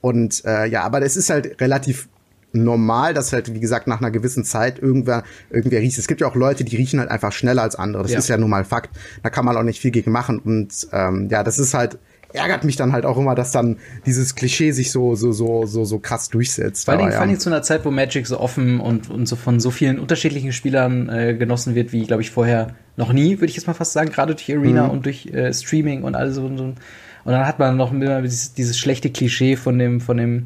[0.00, 2.08] Und äh, ja, aber es ist halt relativ
[2.52, 5.98] normal, dass halt, wie gesagt, nach einer gewissen Zeit irgendwer, irgendwer riecht.
[5.98, 8.02] Es gibt ja auch Leute, die riechen halt einfach schneller als andere.
[8.02, 8.18] Das ja.
[8.18, 8.96] ist ja nun mal Fakt.
[9.22, 10.38] Da kann man auch nicht viel gegen machen.
[10.38, 11.98] Und ähm, ja, das ist halt
[12.36, 15.84] ärgert mich dann halt auch immer, dass dann dieses Klischee sich so, so, so, so,
[15.84, 16.84] so krass durchsetzt.
[16.84, 19.60] Vor allem, vor allem zu einer Zeit, wo Magic so offen und, und so von
[19.60, 23.56] so vielen unterschiedlichen Spielern äh, genossen wird, wie, glaube ich, vorher noch nie, würde ich
[23.56, 24.90] jetzt mal fast sagen, gerade durch Arena mhm.
[24.90, 26.64] und durch äh, Streaming und alles und so.
[26.64, 30.44] Und dann hat man noch immer dieses, dieses schlechte Klischee von dem, von dem,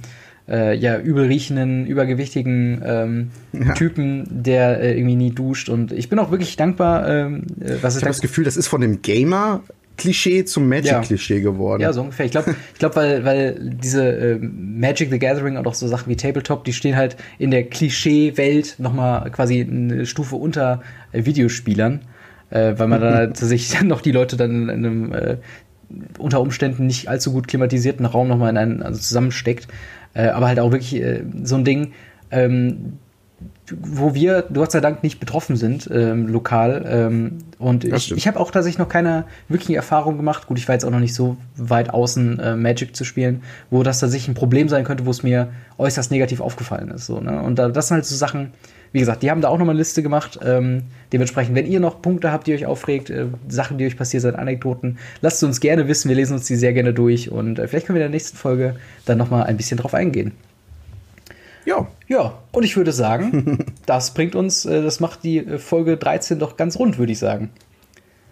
[0.51, 3.73] äh, ja, übelriechenden, übergewichtigen ähm, ja.
[3.75, 5.69] Typen, der äh, irgendwie nie duscht.
[5.69, 8.67] Und ich bin auch wirklich dankbar, ähm, äh, was ich habe das Gefühl, das ist
[8.67, 9.63] von dem Gamer
[9.97, 11.43] Klischee zum Magic-Klischee ja.
[11.43, 11.83] geworden.
[11.83, 12.27] Ja, so ungefähr.
[12.27, 16.09] Ich glaube, ich glaub, weil, weil diese äh, Magic the Gathering und auch so Sachen
[16.09, 20.83] wie Tabletop, die stehen halt in der Klischee-Welt nochmal quasi eine Stufe unter
[21.13, 22.01] äh, Videospielern,
[22.51, 25.37] äh, weil man dann halt sich dann noch die Leute dann in einem äh,
[26.19, 29.69] unter Umständen nicht allzu gut klimatisierten Raum nochmal in einen also zusammensteckt.
[30.15, 31.93] Äh, aber halt auch wirklich äh, so ein Ding,
[32.31, 32.99] ähm,
[33.71, 36.85] wo wir Gott sei Dank nicht betroffen sind, ähm, lokal.
[36.87, 38.19] Ähm, und Das ich, stimmt.
[38.19, 40.47] ich habe auch tatsächlich noch keine wirkliche Erfahrung gemacht.
[40.47, 43.83] Gut, ich war jetzt auch noch nicht so weit außen, äh, Magic zu spielen, wo
[43.83, 47.07] das tatsächlich ein Problem sein könnte, wo es mir äußerst negativ aufgefallen ist.
[47.07, 47.41] So, ne?
[47.43, 48.53] Und da, das sind halt so Sachen,
[48.93, 50.41] wie gesagt, die haben da auch noch mal eine Liste gemacht.
[50.45, 50.83] Ähm,
[51.13, 54.37] dementsprechend, wenn ihr noch Punkte habt, die euch aufregt, äh, Sachen, die euch passiert sind,
[54.37, 56.09] Anekdoten, lasst es uns gerne wissen.
[56.09, 58.37] Wir lesen uns die sehr gerne durch und äh, vielleicht können wir in der nächsten
[58.37, 58.75] Folge
[59.05, 60.33] dann noch mal ein bisschen drauf eingehen.
[61.71, 65.97] Ja, Ja, und ich würde sagen, das bringt uns, äh, das macht die äh, Folge
[65.97, 67.51] 13 doch ganz rund, würde ich sagen.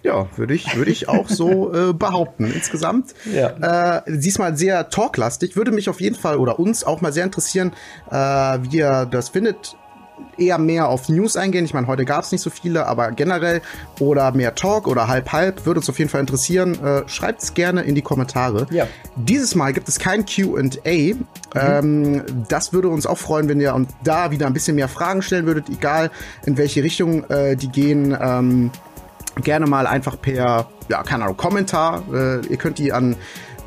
[0.03, 2.51] Ja, würde ich, würde ich auch so äh, behaupten.
[2.53, 3.97] Insgesamt Ja.
[3.99, 5.57] äh, diesmal sehr talklastig.
[5.57, 7.72] Würde mich auf jeden Fall oder uns auch mal sehr interessieren,
[8.11, 9.76] äh, wie ihr das findet.
[10.37, 11.64] Eher mehr auf News eingehen.
[11.64, 13.61] Ich meine, heute gab es nicht so viele, aber generell
[13.99, 16.83] oder mehr Talk oder halb halb würde uns auf jeden Fall interessieren.
[16.85, 18.66] Äh, Schreibt's gerne in die Kommentare.
[18.71, 18.87] Ja.
[19.16, 21.14] Dieses Mal gibt es kein Q&A.
[21.55, 25.23] Ähm, das würde uns auch freuen, wenn ihr und da wieder ein bisschen mehr Fragen
[25.23, 26.11] stellen würdet, egal
[26.47, 28.16] in welche Richtung äh, die gehen.
[28.21, 28.71] Ähm,
[29.43, 32.03] gerne mal einfach per, ja, keine Ahnung, Kommentar.
[32.12, 33.16] Äh, ihr könnt die an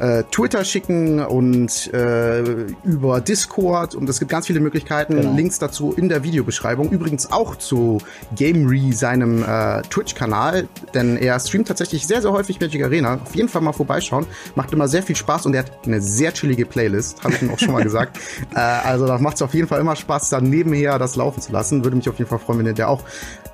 [0.01, 2.41] äh, Twitter schicken und äh,
[2.83, 5.15] über Discord und es gibt ganz viele Möglichkeiten.
[5.15, 5.35] Genau.
[5.35, 6.89] Links dazu in der Videobeschreibung.
[6.89, 7.99] Übrigens auch zu
[8.35, 13.19] Gamery, seinem äh, Twitch-Kanal, denn er streamt tatsächlich sehr, sehr häufig Magic Arena.
[13.23, 14.25] Auf jeden Fall mal vorbeischauen.
[14.55, 17.51] Macht immer sehr viel Spaß und er hat eine sehr chillige Playlist, habe ich ihm
[17.51, 18.17] auch schon mal gesagt.
[18.55, 21.51] Äh, also da macht es auf jeden Fall immer Spaß, dann nebenher das laufen zu
[21.51, 21.83] lassen.
[21.83, 23.03] Würde mich auf jeden Fall freuen, wenn ihr der auch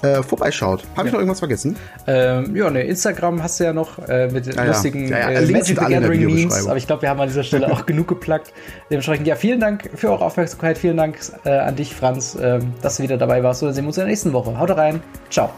[0.02, 0.84] äh, vorbeischaut.
[0.95, 1.76] Habe ich noch irgendwas vergessen?
[2.06, 4.64] Ähm, ja, ne, Instagram hast du ja noch äh, mit ja.
[4.64, 6.45] lustigen Ja, ja, äh, Links Magic the Gathering Memes.
[6.45, 6.69] Videobeschreibung.
[6.69, 8.53] Aber ich glaube, wir haben an dieser Stelle auch genug geplagt.
[8.89, 10.77] Dementsprechend, ja, vielen Dank für eure Aufmerksamkeit.
[10.77, 13.61] Vielen Dank äh, an dich, Franz, ähm, dass du wieder dabei warst.
[13.63, 14.57] Und dann sehen wir uns in der nächsten Woche.
[14.57, 15.01] Haut rein.
[15.29, 15.49] Ciao.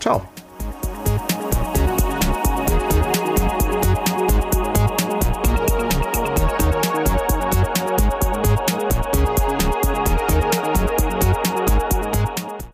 [0.00, 0.22] Ciao.